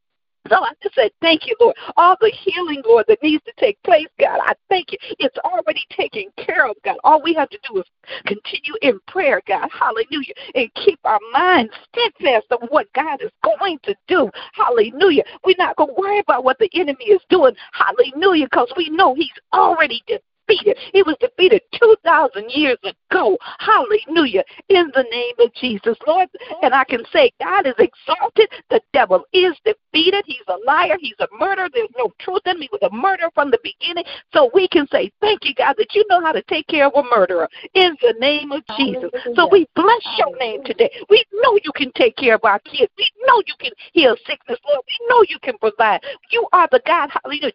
[0.48, 1.76] So I just say, thank you, Lord.
[1.96, 4.98] All the healing, Lord, that needs to take place, God, I thank you.
[5.18, 6.96] It's already taken care of, God.
[7.04, 7.84] All we have to do is
[8.26, 9.68] continue in prayer, God.
[9.72, 10.34] Hallelujah.
[10.54, 14.30] And keep our minds steadfast on what God is going to do.
[14.52, 15.24] Hallelujah.
[15.44, 17.54] We're not going to worry about what the enemy is doing.
[17.72, 18.46] Hallelujah.
[18.46, 20.02] Because we know he's already
[20.46, 20.76] defeated.
[20.92, 23.36] He was defeated 2,000 years ago.
[23.58, 24.44] Hallelujah.
[24.68, 26.28] In the name of Jesus, Lord.
[26.62, 28.48] And I can say, God is exalted.
[28.70, 30.24] The devil is defeated.
[30.26, 30.96] He's a liar.
[31.00, 31.68] He's a murderer.
[31.72, 32.62] There's no truth in him.
[32.62, 34.04] He was a murderer from the beginning.
[34.32, 36.92] So we can say, Thank you, God, that you know how to take care of
[36.94, 39.10] a murderer in the name of Jesus.
[39.34, 40.90] So we bless your name today.
[41.10, 42.92] We know you can take care of our kids.
[42.98, 44.84] We know you can heal sickness, Lord.
[44.86, 46.00] We know you can provide.
[46.30, 47.52] You are the God, hallelujah,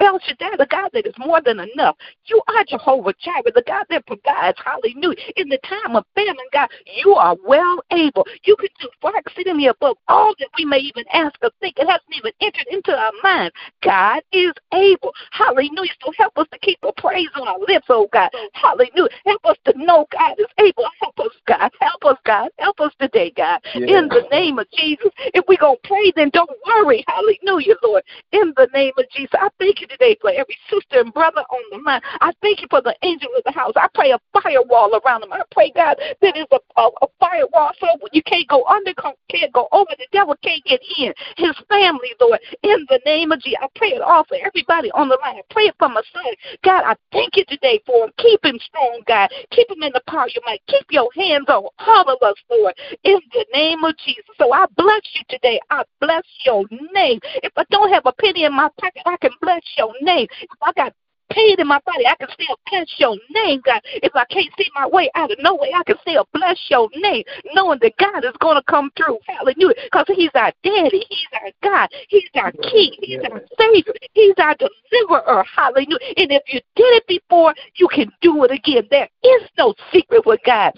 [0.00, 1.91] El Shaddai, the God that is more than enough.
[2.26, 4.58] You are Jehovah Jireh, the God that provides.
[4.64, 5.16] Hallelujah.
[5.36, 6.68] In the time of famine, God,
[7.02, 8.26] you are well able.
[8.44, 11.78] You can do far exceedingly above all that we may even ask or think.
[11.78, 13.52] It hasn't even entered into our mind.
[13.82, 15.12] God is able.
[15.30, 15.92] Hallelujah.
[16.04, 18.30] So help us to keep a praise on our lips, oh God.
[18.54, 19.08] Hallelujah.
[19.26, 20.84] Help us to know God is able.
[21.00, 21.70] Help us, God.
[21.80, 22.50] Help us, God.
[22.58, 23.60] Help us today, God.
[23.74, 23.98] Yeah.
[23.98, 25.10] In the name of Jesus.
[25.34, 27.04] If we're going to pray, then don't worry.
[27.08, 28.02] Hallelujah, Lord.
[28.32, 29.30] In the name of Jesus.
[29.34, 32.00] I thank you today for every sister and brother on the line.
[32.20, 33.72] I thank you for the angel of the house.
[33.76, 35.32] I pray a firewall around them.
[35.32, 38.92] I pray, God, that is a, a, a firewall so you can't go under,
[39.30, 39.90] can't go over.
[39.98, 41.12] The devil can't get in.
[41.36, 43.58] His family, Lord, in the name of Jesus.
[43.62, 45.36] I pray it all for everybody on the line.
[45.36, 46.32] I pray it for my son.
[46.64, 48.12] God, I thank you today for him.
[48.18, 49.30] Keep him strong, God.
[49.50, 50.62] Keep him in the power of your might.
[50.68, 52.74] Keep your hands on all of us, Lord,
[53.04, 54.24] in the name of Jesus.
[54.38, 55.60] So I bless you today.
[55.70, 57.20] I bless your name.
[57.42, 60.26] If I don't have a penny in my pocket, I can bless your name.
[60.40, 60.92] If I got
[61.34, 63.80] pain in my body, I can still bless your name, God.
[64.02, 66.88] If I can't see my way out of no way, I can still bless your
[66.94, 67.24] name,
[67.54, 69.18] knowing that God is going to come through.
[69.26, 69.74] Hallelujah.
[69.84, 71.04] Because He's our daddy.
[71.08, 71.88] He's our God.
[72.08, 72.94] He's our king.
[73.02, 73.94] He's our savior.
[74.12, 75.44] He's our deliverer.
[75.54, 75.98] Hallelujah.
[76.16, 78.86] And if you did it before, you can do it again.
[78.90, 80.72] There is no secret with God.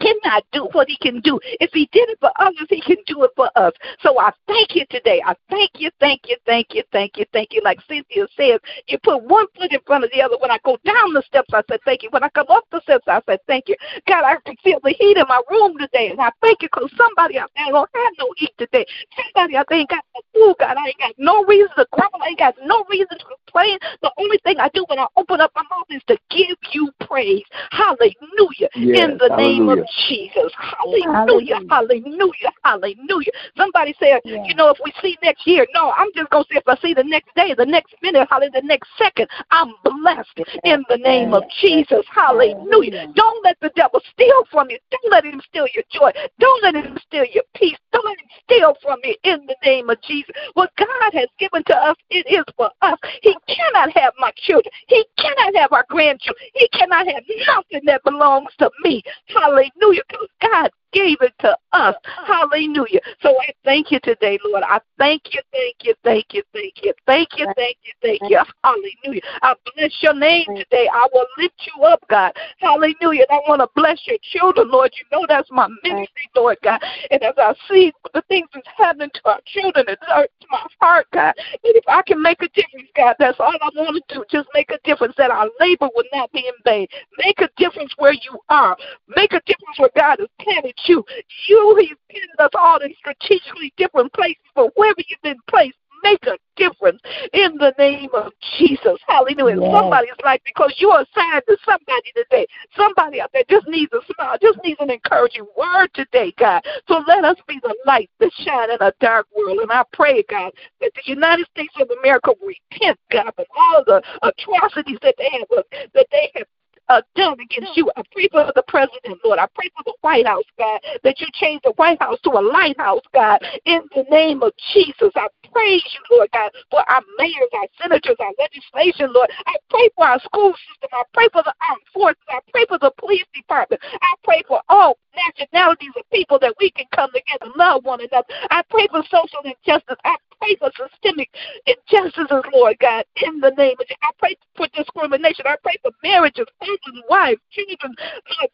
[0.00, 1.38] Cannot do what he can do.
[1.60, 3.72] If he did it for others, he can do it for us.
[4.00, 5.22] So I thank you today.
[5.24, 7.60] I thank you, thank you, thank you, thank you, thank you.
[7.64, 10.36] Like Cynthia says, you put one foot in front of the other.
[10.40, 12.10] When I go down the steps, I said thank you.
[12.10, 13.76] When I come up the steps, I said thank you.
[14.06, 16.90] God, I can feel the heat in my room today, and I thank you because
[16.96, 18.86] somebody out there don't have no heat today.
[19.16, 20.76] Somebody out there ain't got no food, God.
[20.76, 22.20] I ain't got no reason to grumble.
[22.22, 23.78] I ain't got no reason to complain.
[24.02, 26.90] The only thing I do when I open up my mouth is to give you
[27.00, 27.44] praise.
[27.70, 28.68] Hallelujah.
[28.76, 29.84] Yes, in the name of hallelujah.
[30.08, 30.52] Jesus.
[30.56, 31.60] Hallelujah.
[31.68, 32.52] Hallelujah.
[32.64, 33.32] Hallelujah.
[33.56, 36.58] Somebody said, you know, if we see next year, no, I'm just going to say
[36.58, 40.40] if I see the next day, the next minute, hallelujah, the next second, I'm blessed
[40.64, 42.04] in the name of Jesus.
[42.14, 43.12] Hallelujah.
[43.14, 44.78] Don't let the devil steal from you.
[44.90, 46.10] Don't let him steal your joy.
[46.38, 47.78] Don't let him steal your peace.
[47.92, 50.34] Don't let him steal from you in the name of Jesus.
[50.54, 52.98] What God has given to us, it is for us.
[53.22, 54.72] He cannot have my children.
[54.88, 56.44] He cannot have our grandchildren.
[56.54, 59.02] He cannot have nothing that belongs to me.
[59.28, 59.70] Hallelujah.
[59.80, 61.94] Because God gave it to us.
[62.26, 63.00] Hallelujah.
[63.22, 64.62] So I thank you today, Lord.
[64.66, 68.40] I thank you, thank you, thank you, thank you, thank you, thank you, thank you.
[68.64, 69.22] Hallelujah.
[69.42, 70.88] I bless your name today.
[70.92, 72.32] I will lift you up, God.
[72.58, 73.24] Hallelujah.
[73.28, 74.92] And I want to bless your children, Lord.
[74.96, 76.80] You know that's my ministry, Lord God.
[77.10, 81.06] And as I see the things that's happening to our children, it hurts my heart,
[81.12, 81.34] God.
[81.36, 84.24] And if I can make a difference, God, that's all I want to do.
[84.30, 86.86] Just make a difference that our labor will not be in vain.
[87.18, 88.76] Make a difference where you are.
[89.16, 91.04] Make a difference where God has planted you.
[91.48, 96.24] You, He's planted us all in strategically different places, but wherever you've been placed, make
[96.26, 97.00] a difference
[97.32, 98.98] in the name of Jesus.
[99.06, 99.60] Hallelujah.
[99.60, 99.72] Yes.
[99.72, 102.46] Somebody's life because you are assigned to somebody today.
[102.76, 106.62] Somebody out there just needs a smile, just needs an encouraging word today, God.
[106.88, 109.58] So let us be the light that shine in a dark world.
[109.58, 113.84] And I pray, God, that the United States of America will repent, God, of all
[113.86, 115.64] the atrocities that they have,
[115.94, 116.46] that they have
[116.88, 117.90] uh, done against you.
[117.96, 119.38] I pray for the president, Lord.
[119.38, 122.42] I pray for the White House, God, that you change the White House to a
[122.42, 125.12] lighthouse, God, in the name of Jesus.
[125.14, 129.30] I praise you, Lord God, for our mayors, our senators, our legislation, Lord.
[129.46, 130.90] I pray for our school system.
[130.92, 132.22] I pray for the armed forces.
[132.28, 133.82] I pray for the police department.
[134.02, 138.26] I pray for all nationalities of people that we can come together, love one another.
[138.50, 139.98] I pray for social injustice.
[140.04, 141.28] I pray for systemic
[141.66, 143.96] injustices, Lord God, in the name of Jesus.
[144.02, 145.44] I pray for discrimination.
[145.46, 147.94] I pray for marriages, husbands, wives, children,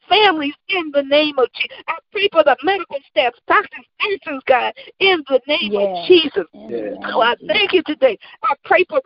[0.09, 1.77] families, in the name of Jesus.
[1.89, 6.47] I pray for the medical staff, doctors, nurses, God, in the name of Jesus.
[6.53, 8.19] So oh, I thank you today.
[8.43, 9.01] I pray for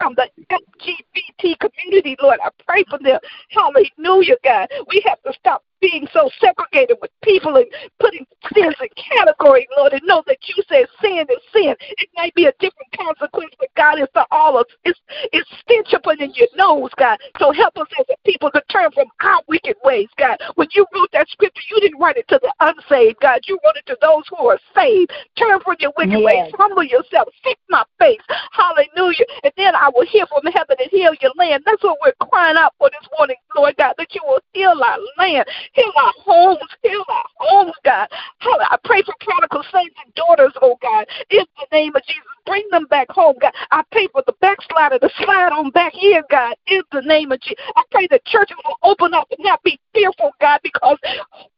[0.00, 2.38] from the LGBT community, Lord.
[2.44, 3.18] I pray for them.
[3.50, 4.68] Hallelujah, God.
[4.88, 7.66] We have to stop being so segregated with people and
[8.00, 8.24] putting
[8.54, 11.74] sins in categories, Lord, and know that you said sin is sin.
[11.98, 14.98] It may be a different consequence, but God is for all of it's
[15.32, 17.18] it's stench up in your nose, God.
[17.38, 20.38] So help us as a people to turn from our wicked ways, God.
[20.54, 23.40] When you wrote that scripture, you didn't write it to the unsaved, God.
[23.46, 25.12] You wrote it to those who are saved.
[25.36, 26.52] Turn from your wicked ways.
[26.56, 27.28] Humble yourself.
[27.44, 28.24] Seek my face.
[28.52, 29.26] Hallelujah.
[29.42, 31.62] And then I will hear from heaven and heal your land.
[31.66, 34.98] That's what we're crying out for this morning, Lord God, that you will heal our
[35.18, 35.44] land.
[35.74, 36.70] Heal our homes.
[36.82, 38.08] Heal our homes, God.
[38.10, 42.33] I pray for prodigal sons and daughters, oh God, in the name of Jesus.
[42.46, 43.52] Bring them back home, God.
[43.70, 47.40] I pray for the backslider to slide on back here, God, in the name of
[47.40, 47.64] Jesus.
[47.76, 50.98] I pray the churches will open up and not be fearful, God, because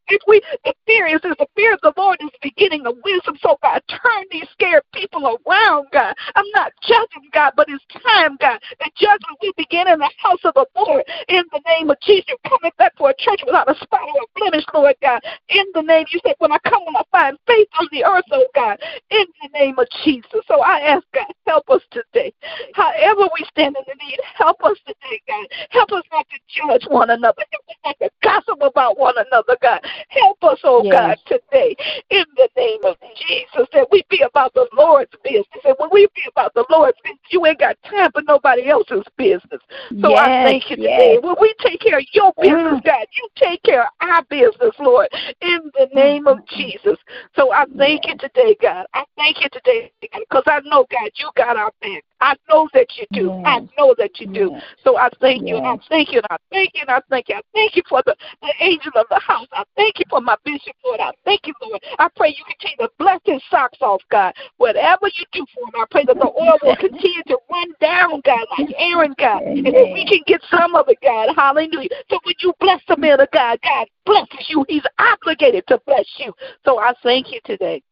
[0.08, 3.36] if we the fear is, the fear of the Lord is the beginning of wisdom.
[3.42, 6.14] So God, turn these scared people around, God.
[6.34, 8.60] I'm not judging, God, but it's time, God.
[8.78, 11.02] The judgment will begin in the house of the Lord.
[11.28, 14.38] In the name of Jesus, coming back for a church without a spot or a
[14.38, 15.20] blemish, Lord God.
[15.48, 18.24] In the name, you said, when I come, when I find faith on the earth,
[18.32, 18.78] oh God.
[19.10, 20.42] In the name of Jesus.
[20.46, 22.32] So I ask God, help us today.
[22.74, 25.46] However we stand in the need, help us today, God.
[25.70, 27.42] Help us not to judge one another.
[27.50, 29.80] Help us not to gossip about one another, God.
[30.08, 30.92] Help us, oh Yes.
[30.92, 31.76] God, today
[32.10, 32.96] in the name of
[33.28, 35.62] Jesus that we be about the Lord's business.
[35.64, 39.04] And when we be about the Lord's business, you ain't got time for nobody else's
[39.16, 39.60] business.
[40.00, 41.14] So I Yes, thank you today.
[41.14, 41.22] yes.
[41.22, 42.84] When we take care of your business, mm.
[42.84, 45.08] God, you take care of our business, Lord,
[45.40, 46.48] in the name of mm.
[46.48, 46.98] Jesus.
[47.34, 48.86] So I thank you today, God.
[48.94, 52.04] I thank you today because I know, God, you got our back.
[52.20, 53.30] I know that you do.
[53.44, 54.56] I know that you do.
[54.82, 57.28] So I thank you, and I thank you, and I thank you, and I thank
[57.28, 57.34] you.
[57.36, 59.46] I thank you for the, the angel of the house.
[59.52, 61.00] I thank you for my bishop, Lord.
[61.00, 61.82] I thank you, Lord.
[61.98, 64.32] I pray you continue to bless his socks off, God.
[64.56, 68.22] Whatever you do for him, I pray that the oil will continue to run down,
[68.24, 69.42] God, like Aaron, God.
[69.42, 71.34] And that we can get some of it, God.
[71.36, 71.88] Hallelujah.
[72.10, 74.64] So when you bless the man of God, God blesses you.
[74.68, 76.32] He's obligated to bless you.
[76.64, 77.82] So I thank you today.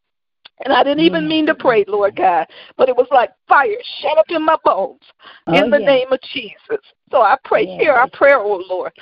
[0.65, 1.29] And I didn't even mm.
[1.29, 2.47] mean to pray, Lord God,
[2.77, 5.01] but it was like fire shut up in my bones
[5.47, 5.87] Oh, in the yes.
[5.87, 6.85] name of Jesus.
[7.11, 8.93] So I pray, hear our prayer, oh Lord.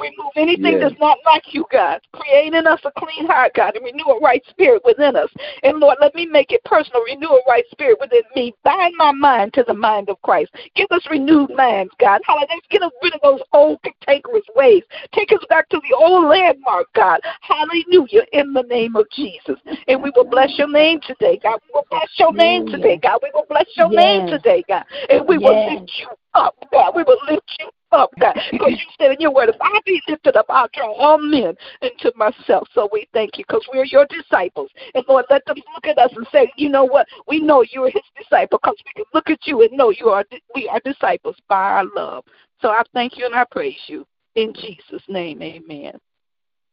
[0.00, 0.90] Remove anything Yes.
[0.90, 2.00] that's not like you, God.
[2.12, 5.30] Create in us a clean heart, God, and renew a right spirit within us.
[5.62, 7.02] And Lord, let me make it personal.
[7.04, 8.54] Renew a right spirit within me.
[8.62, 10.52] Bind my mind to the mind of Christ.
[10.74, 12.20] Give us renewed minds, God.
[12.26, 12.60] Hallelujah.
[12.70, 14.82] Get rid of those old cantankerous ways.
[15.12, 17.20] Take us back to the old landmark, God.
[17.40, 18.22] Hallelujah.
[18.32, 19.58] In the name of Jesus.
[19.88, 21.60] And we will bless your name today, God.
[21.66, 23.20] We will bless your name today, God.
[23.22, 24.84] We will bless your name today, God.
[25.10, 26.94] And we will lift you up, God.
[26.96, 28.36] We will lift you up, God.
[28.50, 31.54] Because you said in your word, if I be lifted up, I'll draw all men
[31.82, 32.68] into myself.
[32.74, 34.70] So we thank you because we're your disciples.
[34.94, 37.06] And Lord, let them look at us and say, you know what?
[37.28, 40.24] We know you're his disciple because we can look at you and know you are
[40.54, 42.24] we are disciples by our love.
[42.60, 44.06] So I thank you and I praise you.
[44.34, 45.62] In Jesus' name, amen.
[45.62, 46.00] Amen.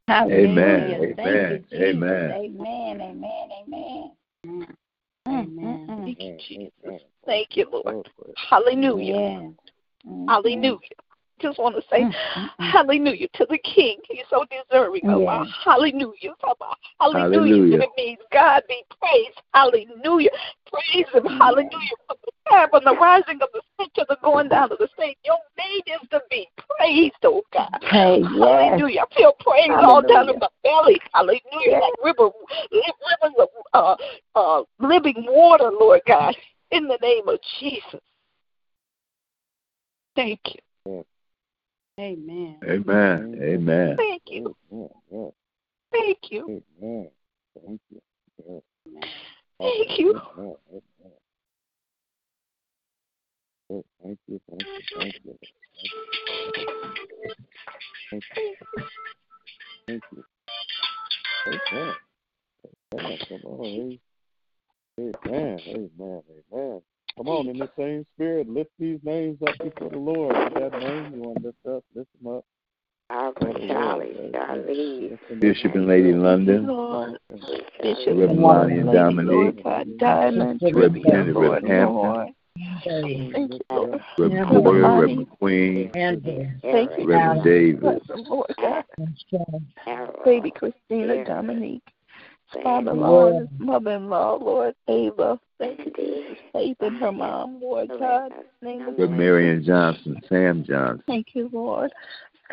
[0.07, 1.15] Hallelujah.
[1.15, 1.63] Thank you, Amen.
[1.69, 1.79] Jesus.
[1.79, 2.31] Amen.
[2.31, 3.01] Amen.
[3.01, 4.11] Amen.
[4.47, 4.67] Amen.
[5.27, 5.85] Amen.
[5.87, 7.01] Thank you, Jesus.
[7.25, 8.07] Thank you, Lord.
[8.49, 9.53] Hallelujah.
[10.27, 10.79] Hallelujah.
[11.41, 12.71] Just want to say mm, mm, mm.
[12.71, 13.97] hallelujah to the King.
[14.09, 15.53] He's so deserving of our Yes.
[15.63, 16.33] hallelujah.
[16.41, 16.75] Hallelujah.
[16.99, 17.79] Hallelujah.
[17.81, 19.41] It means God be praised.
[19.53, 20.29] Hallelujah.
[20.71, 21.25] Praise him.
[21.25, 21.97] Hallelujah.
[22.07, 24.89] From the time from the rising of the sun to the going down of the
[24.99, 25.15] same.
[25.25, 27.79] Your name is to be praised, oh God.
[27.81, 28.29] Hey, yes.
[28.31, 29.01] Hallelujah.
[29.09, 30.33] I feel praise all down Hallelujah.
[30.33, 31.01] in my belly.
[31.13, 31.79] Hallelujah.
[31.81, 32.29] Like river,
[32.71, 33.95] rivers of uh,
[34.35, 36.35] uh, living water, Lord God,
[36.71, 38.01] in the name of Jesus.
[40.15, 40.59] Thank you.
[42.01, 42.57] Amen.
[42.63, 43.39] Amen.
[43.43, 43.95] Amen.
[43.95, 44.55] Thank you.
[44.71, 45.33] Thank you.
[45.91, 46.53] Thank you.
[47.61, 48.01] Thank you.
[48.41, 49.11] Amen.
[49.61, 49.81] Amen.
[53.69, 54.41] Yes, Thank you.
[54.49, 54.97] Thank you.
[54.97, 55.37] Thank you.
[59.87, 60.23] Thank you.
[61.47, 61.93] Amen.
[64.99, 65.59] Amen.
[65.67, 66.21] Amen.
[66.51, 66.81] Amen.
[67.17, 67.25] Amen.
[67.25, 70.35] Come on, in the same spirit, lift these names up before the Lord.
[70.35, 72.45] If that name you want to lift up, lift them up.
[73.09, 75.19] Albert, Charlie, Charlie.
[75.39, 77.17] Bishop and Lady London, Lord.
[77.29, 82.29] Bishop Bishop Reverend and Lonnie and Lady, Dominique, Lord God, Diamond, Representative Lord, Hampton, Lord.
[82.85, 84.01] Thank you, Lord.
[84.17, 85.01] Reverend Reverend Porter, Lonnie.
[85.01, 86.25] Reverend Queen, Thank
[86.97, 88.83] you, Reverend Davis, Bless them, Lord God.
[90.23, 91.83] Baby Christina, Dominique,
[92.63, 95.39] father-in-law, his mother-in-law, Lord Ava.
[95.59, 96.30] Thank you, Jesus.
[96.53, 98.31] Faith in her mom, Lord God.
[98.61, 101.91] Reverend Marion Johnson, Sam Johnson, Thank you, Lord.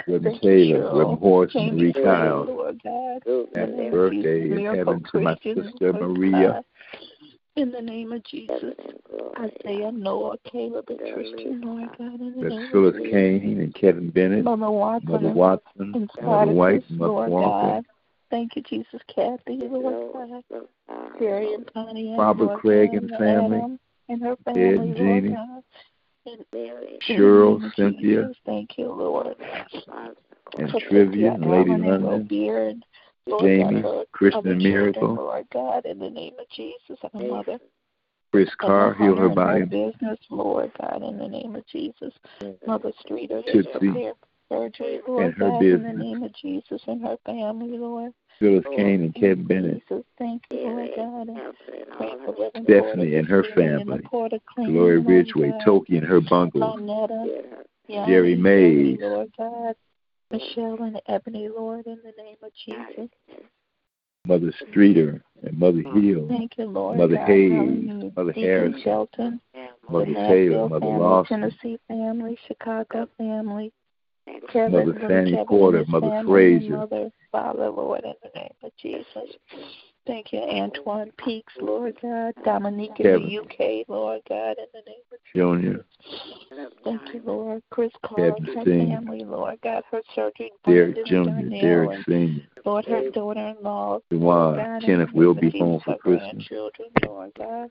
[0.06, 0.98] Reverend Taylor.
[0.98, 2.74] Reverend Horace James Marie Kyle.
[3.54, 6.62] Happy birthday in heaven to my sister Maria.
[7.56, 8.74] In the name of Jesus,
[9.36, 12.20] Isaiah, Noah, Caleb, and Christian, Lord God.
[12.40, 12.94] That's Phyllis.
[13.10, 17.82] Kane and Kevin Bennett, Mother Watson, Mother Watson, and Mother White, Mother Walker,
[18.30, 20.64] Thank you, Jesus, Kathy, Lord God.
[21.18, 23.78] Terry and Connie, and Robert Lord Craig and family,
[24.08, 25.62] and her Ed family, and Lord God.
[26.26, 29.36] In, in Cheryl, the name of Cynthia, Jesus, thank you, Lord.
[30.58, 32.84] and For Trivia, and Lady Allen London, Robier and
[33.26, 36.98] Lord Jamie, God, Kristen other and children, Miracle, Lord God, in the name of Jesus,
[37.14, 37.58] and her mother.
[38.30, 42.12] Chris Carr, heal her Hunter and body, business, Lord God, in the name of Jesus.
[42.66, 44.12] Mother Streeter, Tootsie, prepare
[44.50, 48.12] surgery, Lord and her God, in the name of Jesus and her family, Lord.
[48.38, 51.28] Phyllis oh, Kane and Kevin Bennett, Jesus, thank you, Lord God.
[51.28, 51.54] And
[51.96, 55.96] pray for Reverend Stephanie and her Christina and the family, Porter clan, Glory Ridgeway, Toki
[55.96, 57.26] and her bungalow, Lonetta,
[57.88, 59.74] Jerry Jerry, Mays, Lord God.
[60.30, 63.08] Michelle and Ebony, Lord, in the name of Jesus.
[64.26, 67.26] Mother Streeter and Mother Hill, Thank you, Lord Mother God.
[67.26, 69.40] Hayes, Mother Deacon Harrison, Shelton,
[69.88, 73.72] Mother the Taylor, Mother Lawson, Tennessee family, Chicago family,
[74.52, 78.72] Kevin, Mother Fanny Kevin Porter, Mother family, Frazier, Mother, Father, Lord, in the name of
[78.80, 79.36] Jesus.
[80.06, 82.34] Thank you, Antoine Peaks, Lord God.
[82.44, 85.84] Dominique in the UK, Lord God, in the name of Junior,
[86.84, 87.62] Thank you, Lord.
[87.70, 92.86] Chris Clark, Kevin her Senior, family, Lord God, her surgery, Derek Jr., Derek Senior, Lord,
[92.86, 96.30] her daughter-in-law, Lord Kenneth will be home for Christmas.
[96.30, 97.70] grandchildren, Lord God.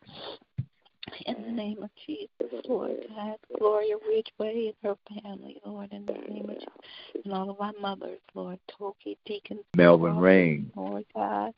[1.25, 2.29] In the name of Jesus,
[2.67, 7.49] Lord God, Gloria Ridgeway and her family, Lord, in the name of Jesus, and all
[7.49, 11.53] of our mothers, Lord, Toki, Deacon, Melvin Rain, Lord God,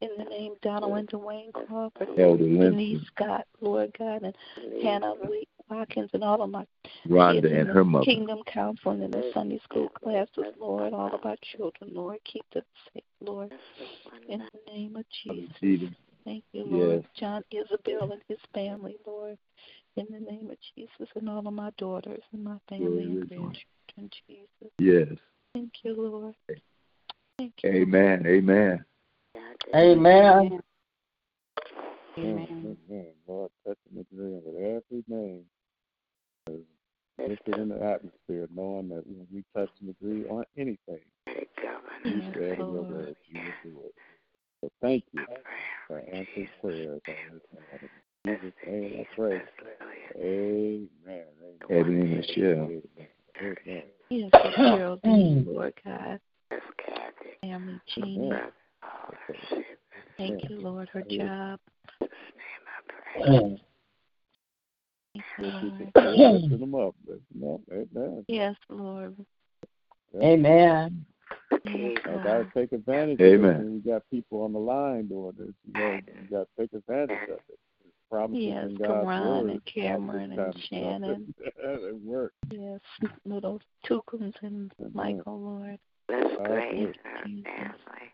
[0.00, 4.34] in the name Donald and Dwayne Crawford, Elder Denise Scott, Lord God, and
[4.82, 6.66] Hannah Lee Watkins, and all of my
[7.06, 8.04] Rhonda kids and her mother.
[8.04, 12.64] Kingdom Counseling and the Sunday school classes, Lord, all of our children, Lord, keep them
[12.92, 13.52] safe, Lord,
[14.28, 15.50] in the name of Jesus.
[16.24, 16.24] Jeter.
[16.24, 17.02] Thank you, Lord.
[17.02, 17.10] Yes.
[17.18, 19.38] John Isabel and his family, Lord,
[19.96, 24.10] in the name of Jesus, and all of my daughters and my family and grandchildren,
[24.28, 24.72] Jesus.
[24.78, 25.18] Yes.
[25.54, 26.34] Thank you, Lord.
[27.38, 27.70] Thank you.
[27.70, 28.26] Amen.
[28.26, 28.84] Amen.
[29.74, 30.60] Amen.
[32.18, 32.76] Amen.
[32.90, 33.06] Amen.
[33.26, 35.44] Lord, touch and agree with every name.
[37.18, 42.22] Lift it in the atmosphere, knowing that when we touch and agree on anything, you
[42.32, 43.94] said in your word you will do it.
[44.60, 45.24] So thank you
[45.88, 47.90] for answering prayers on this morning.
[48.26, 49.42] In Jesus' name I pray.
[50.16, 51.24] Amen.
[51.70, 52.68] Ebony Michelle.
[53.40, 53.82] Amen.
[54.10, 56.20] Yes, for Gerald, Lord God.
[57.40, 58.32] Family, Jeannie.
[60.18, 61.58] Thank you, Lord, her job.
[65.14, 66.42] Thank you, Lord.
[66.42, 66.94] Lift them up.
[67.06, 67.60] Lift them up.
[67.72, 68.24] Amen.
[68.28, 69.16] Yes, Lord.
[70.22, 71.06] Amen.
[71.52, 71.76] Mm-hmm.
[71.76, 73.50] Yes, I gotta take advantage Amen.
[73.50, 73.60] of it.
[73.60, 75.48] And we got people on the line doing this.
[75.66, 77.58] You know, you gotta take advantage of it.
[77.82, 79.50] There's promises Yes, in God's Karan word.
[79.50, 81.02] and Cameron and Shannon.
[81.02, 81.80] kind of stuff.
[81.82, 82.34] it works.
[82.50, 82.80] Yes,
[83.24, 85.78] little Tukums and Michael, Lord.
[86.08, 86.98] Let's God praise works.
[87.04, 87.44] her Jesus.
[87.44, 88.12] family.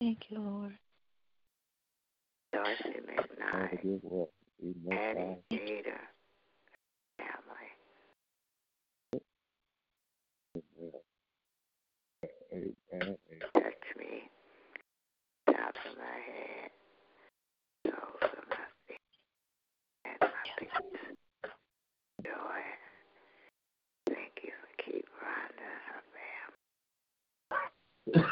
[0.00, 0.78] Thank you, Lord.
[2.52, 4.30] Dorsey God McKnight, give what?
[4.62, 5.36] We most Eddie high.
[5.50, 6.00] Jeter
[7.18, 7.68] family.
[12.52, 12.66] Amen.
[12.92, 13.16] Amen.
[13.54, 14.28] Touch me,
[15.46, 16.70] top of my head,
[17.86, 19.00] soles of my feet,
[20.04, 20.80] and my peace.
[22.24, 22.62] Joy.
[24.08, 26.02] Thank you for keep Rhonda and her
[28.12, 28.26] family.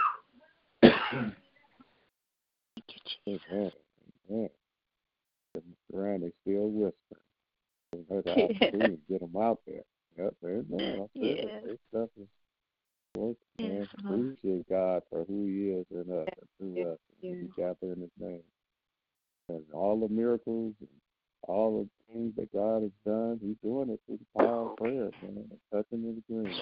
[2.75, 3.47] Thank you, Jesus.
[3.51, 3.73] Amen.
[4.31, 4.51] Amen.
[5.57, 5.63] Mr.
[5.93, 7.25] Rand, they still whispering.
[7.93, 8.31] Give her the
[8.61, 8.71] Yeah.
[8.71, 9.85] to get them out there.
[10.19, 10.99] Yep, amen.
[10.99, 11.45] That's Yes.
[11.65, 11.65] it.
[11.65, 11.79] This
[13.13, 13.71] stuff is work, man.
[13.81, 14.15] Yes, Lord.
[14.15, 14.15] Uh-huh.
[14.15, 16.99] Appreciate God for who He is in us and through us.
[17.21, 17.35] Yes.
[17.35, 18.43] Uh, we gather in His name.
[19.49, 20.89] And all the miracles and
[21.43, 25.11] all the things that God has done, He's doing it through the power of prayer,
[25.23, 25.45] man.
[25.51, 26.61] and Touching and agreeing.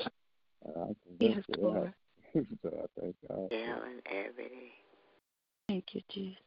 [0.64, 1.92] And I'm Yes, convinced of Lord.
[2.34, 2.46] that.
[2.62, 3.48] so I thank God.
[3.48, 3.52] for it.
[3.52, 4.72] And Ebony.
[5.68, 6.38] Thank you, Jesus.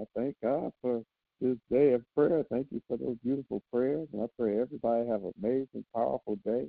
[0.00, 1.02] I thank God for
[1.40, 2.44] this day of prayer.
[2.50, 4.08] Thank you for those beautiful prayers.
[4.12, 6.66] And I pray everybody have an amazing, powerful day,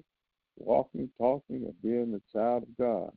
[0.57, 3.11] walking, talking, and being the child of God.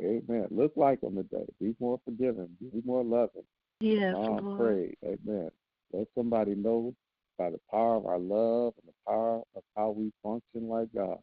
[0.00, 0.46] Amen.
[0.50, 1.46] Look like them today.
[1.60, 2.48] Be more forgiving.
[2.60, 3.42] Be more loving.
[3.80, 4.56] Yes, Lord.
[4.56, 4.96] prayed.
[5.04, 5.50] Amen.
[5.92, 6.94] Let somebody know
[7.38, 11.18] by the power of our love and the power of how we function like God,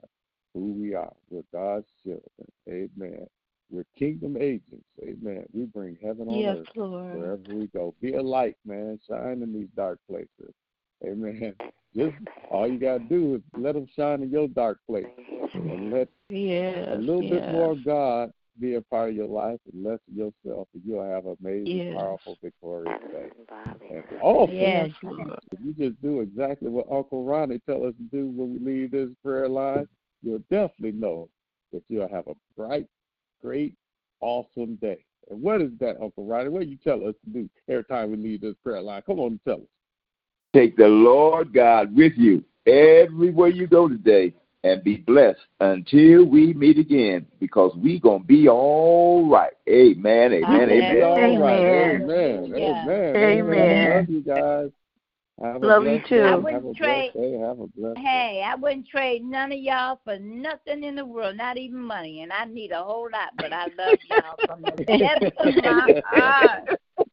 [0.54, 1.14] who we are.
[1.30, 2.24] We're God's children.
[2.68, 3.28] Amen.
[3.70, 4.86] We're kingdom agents.
[5.04, 5.46] Amen.
[5.54, 7.16] We bring heaven on Yes, earth Lord.
[7.18, 7.94] wherever we go.
[8.02, 9.00] Be a light, man.
[9.08, 10.54] Shine in these dark places.
[11.06, 11.54] Amen.
[11.96, 12.16] Just
[12.50, 15.06] all you gotta do is let them shine in your dark place,
[15.54, 16.88] and let Yes.
[16.92, 17.32] a little yes.
[17.42, 20.84] bit more of God be a part of your life, and less of yourself, and
[20.86, 21.96] you'll have an amazing, Yes.
[21.96, 23.30] powerful, victorious day.
[23.48, 23.86] Bobby.
[23.90, 24.92] And also, Yes.
[25.52, 28.92] if you just do exactly what Uncle Ronnie tell us to do when we leave
[28.92, 29.88] this prayer line,
[30.24, 31.30] you'll definitely know
[31.72, 32.88] that you'll have a bright,
[33.42, 33.74] great,
[34.22, 35.04] awesome day.
[35.30, 36.50] And what is that, Uncle Ronnie?
[36.50, 39.02] What you tell us to do every time we leave this prayer line?
[39.06, 39.70] Come on and tell us.
[40.54, 44.34] Take the Lord God with you everywhere you go today
[44.64, 49.54] and be blessed until we meet again because we going to be all right.
[49.70, 50.34] Amen.
[50.34, 50.68] Amen.
[50.70, 51.04] Be Amen.
[51.04, 51.60] all right.
[51.60, 52.02] Amen.
[52.02, 52.54] Amen.
[52.58, 52.84] Yeah.
[52.88, 53.16] Amen.
[53.16, 53.98] Amen.
[53.98, 54.36] Love you guys.
[54.36, 54.36] Have a Love you blessed too.
[54.36, 54.36] day.
[54.36, 54.42] I Have wouldn't a trade- blessed day.
[54.42, 54.72] Have a
[57.78, 58.02] blessed day.
[58.02, 62.22] Hey, I wouldn't trade none of y'all for nothing in the world, not even money.
[62.24, 65.94] And I need a whole lot, but I love y'all from the depths of my
[66.06, 66.64] heart.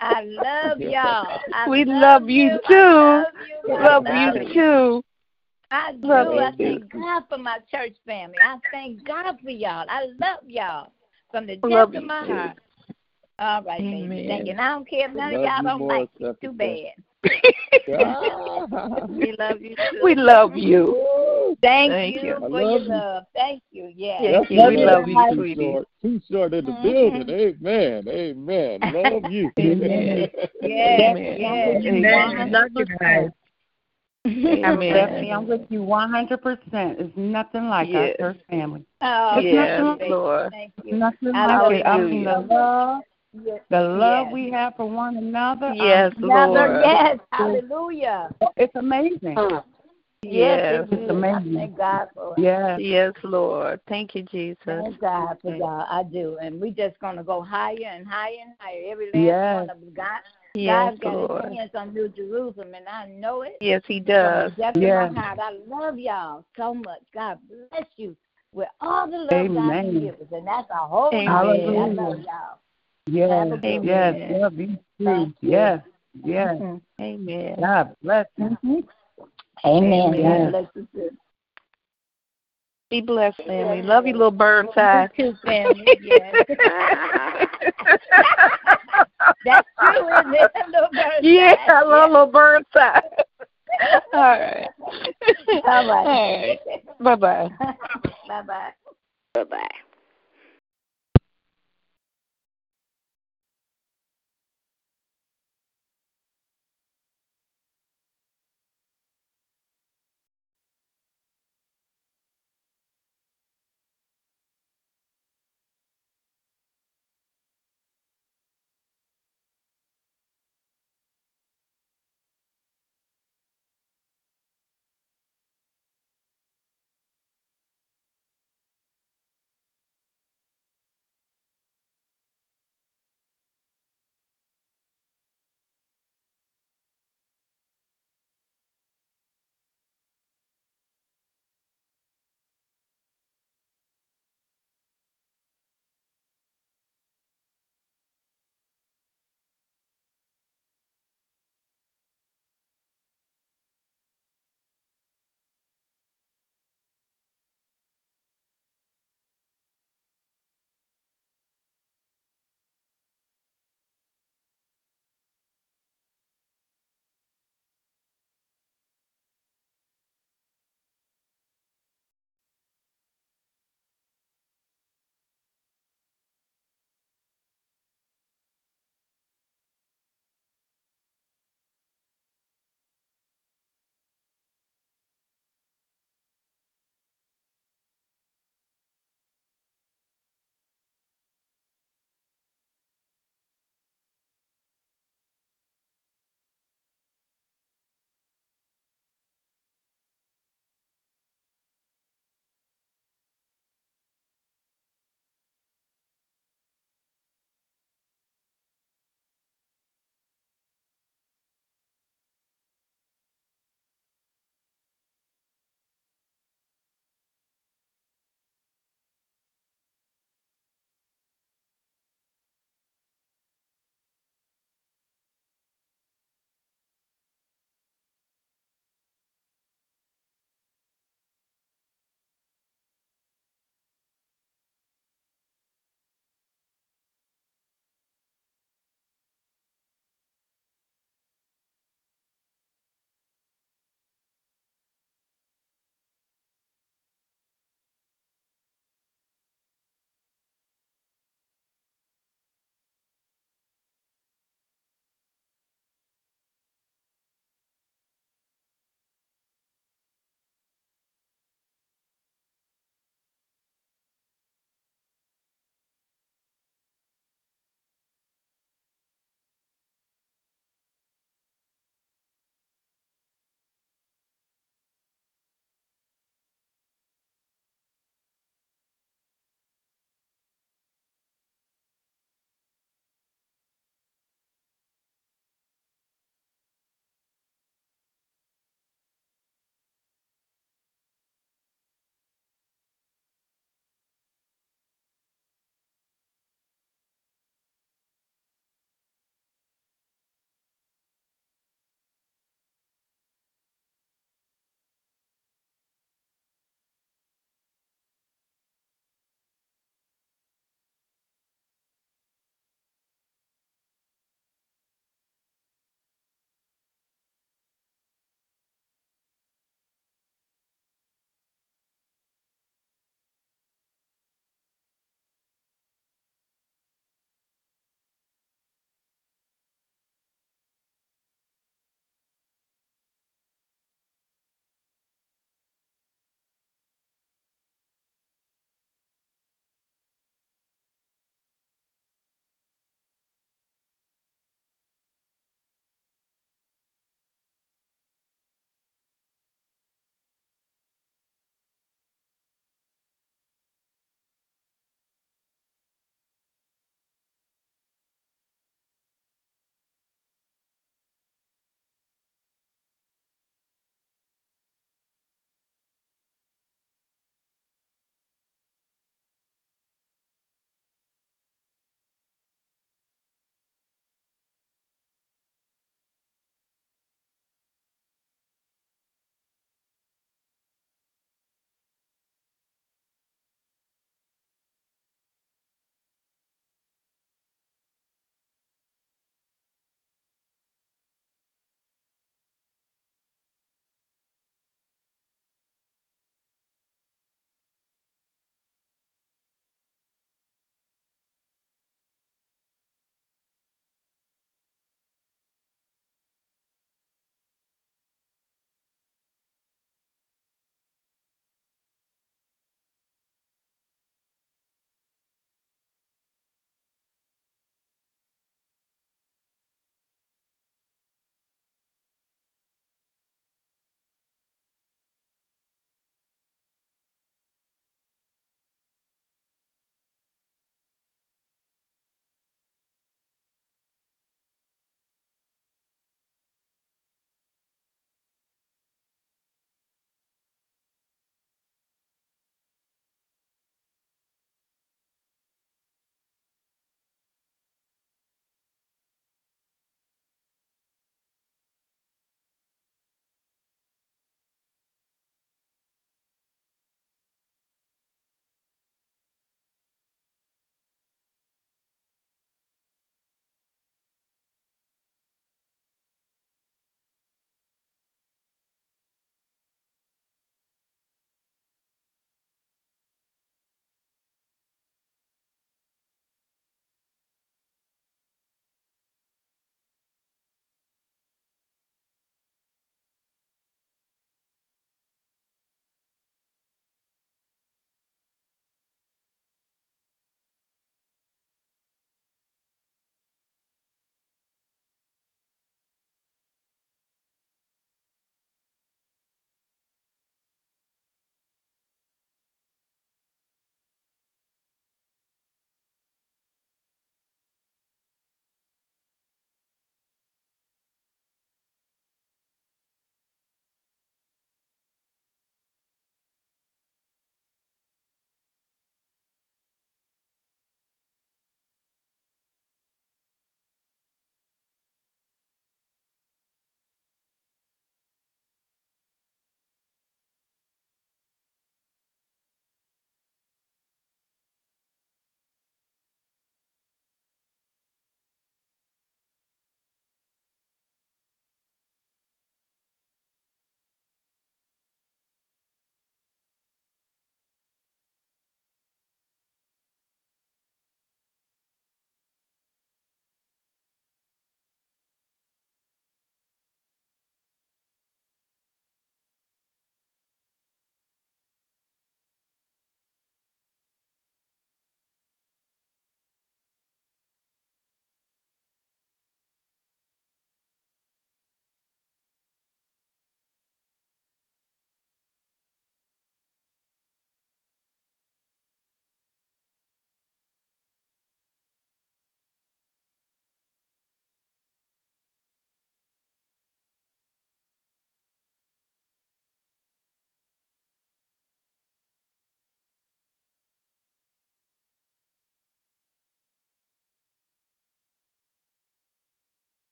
[0.00, 1.40] I love y'all.
[1.52, 2.74] I We love, love you I too.
[2.74, 3.56] love you.
[3.66, 3.72] Too.
[3.72, 5.04] I Love love you too.
[5.70, 6.08] I do.
[6.08, 6.66] Love I you.
[6.66, 8.36] thank God for my church family.
[8.42, 9.86] I thank God for y'all.
[9.88, 10.92] I love y'all
[11.30, 12.32] from the depths of my too.
[12.32, 12.56] heart.
[13.38, 14.04] All right, baby.
[14.04, 14.28] Amen.
[14.28, 14.52] Thank you.
[14.52, 16.30] And I don't care if none of y'all don't more, like me.
[16.42, 16.76] Too bad.
[19.08, 20.00] We love you too.
[20.02, 21.56] We love you.
[21.62, 22.36] Thank, Thank you you.
[22.38, 22.88] For love your you.
[22.88, 23.24] love.
[23.34, 23.92] Thank you.
[23.94, 24.18] Yeah.
[24.20, 24.56] Thank you.
[24.58, 24.86] That's We it.
[24.86, 25.54] love you, Too sweetie.
[25.72, 26.82] short, too short in the Mhm.
[26.82, 27.30] building.
[27.30, 28.08] Amen.
[28.08, 28.80] Amen.
[28.92, 29.50] Love you.
[29.58, 30.30] Amen.
[30.62, 31.36] Yes, Amen.
[31.40, 31.84] yes.
[31.86, 32.52] Amen.
[32.52, 33.30] Love you guys.
[34.26, 34.92] Amen.
[34.92, 37.00] Stephanie, I'm with you 100%.
[37.00, 38.16] It's nothing like Yes.
[38.20, 38.84] our church family.
[39.00, 40.10] Oh, It's Yes, nothing.
[40.10, 40.50] Lord.
[40.52, 40.96] Thank you.
[40.96, 41.86] Nothing I like love it.
[41.86, 43.02] I you mean, the love,
[43.32, 43.60] Yes.
[43.70, 44.34] the love yes.
[44.34, 45.72] we have for one another.
[45.74, 46.82] Yes, Another, Lord.
[46.84, 47.18] yes.
[47.32, 48.28] Hallelujah.
[48.56, 49.36] It's amazing.
[49.38, 49.62] Yes,
[50.22, 50.86] Yes.
[50.90, 51.08] it is.
[51.10, 51.54] I amazing.
[51.54, 52.40] thank God for it.
[52.42, 52.76] Yeah.
[52.78, 53.80] Yes, Lord.
[53.88, 54.58] Thank you, Jesus.
[54.66, 55.86] Thank God for y'all.
[55.88, 56.36] I do.
[56.42, 58.82] And we're just going to go higher and higher and higher.
[58.90, 59.60] Every last Yes.
[59.60, 59.92] one of them.
[59.94, 60.20] God,
[60.54, 61.44] Yes, God's got Lord.
[61.44, 63.56] his hands on New Jerusalem, and I know it.
[63.60, 64.50] Yes, He does.
[64.56, 64.74] Yes.
[64.76, 65.38] my heart.
[65.40, 67.00] I love y'all so much.
[67.14, 68.16] God bless you
[68.52, 70.00] with all the love God can Amen.
[70.00, 70.26] give us.
[70.32, 71.14] And that's a whole lot.
[71.14, 71.98] Amen.
[71.98, 72.58] I love y'all.
[73.10, 73.30] Yes.
[73.30, 74.16] Have a good Amen.
[74.16, 74.32] Yes.
[74.40, 75.04] Love you too.
[75.04, 75.50] Thank you.
[75.50, 75.82] Yes.
[76.24, 76.56] Yes.
[76.60, 76.80] Mhm.
[77.00, 77.56] Amen.
[77.60, 78.56] God bless you.
[79.64, 80.14] Amen.
[80.14, 80.52] Amen.
[80.52, 81.10] God bless you.
[82.90, 83.82] Be blessed, family.
[83.82, 85.10] Love you, little Burnside.
[85.16, 85.86] You too, family.
[86.02, 86.34] Yes.
[89.44, 90.50] That's true, isn't it?
[90.70, 91.22] Little Burnside.
[91.22, 93.02] Yeah, I love little Burnside.
[94.12, 94.68] All right.
[95.64, 96.06] All right.
[96.06, 96.58] All right.
[97.00, 97.48] Bye bye.
[98.28, 98.70] Bye bye.
[99.34, 99.68] Bye bye.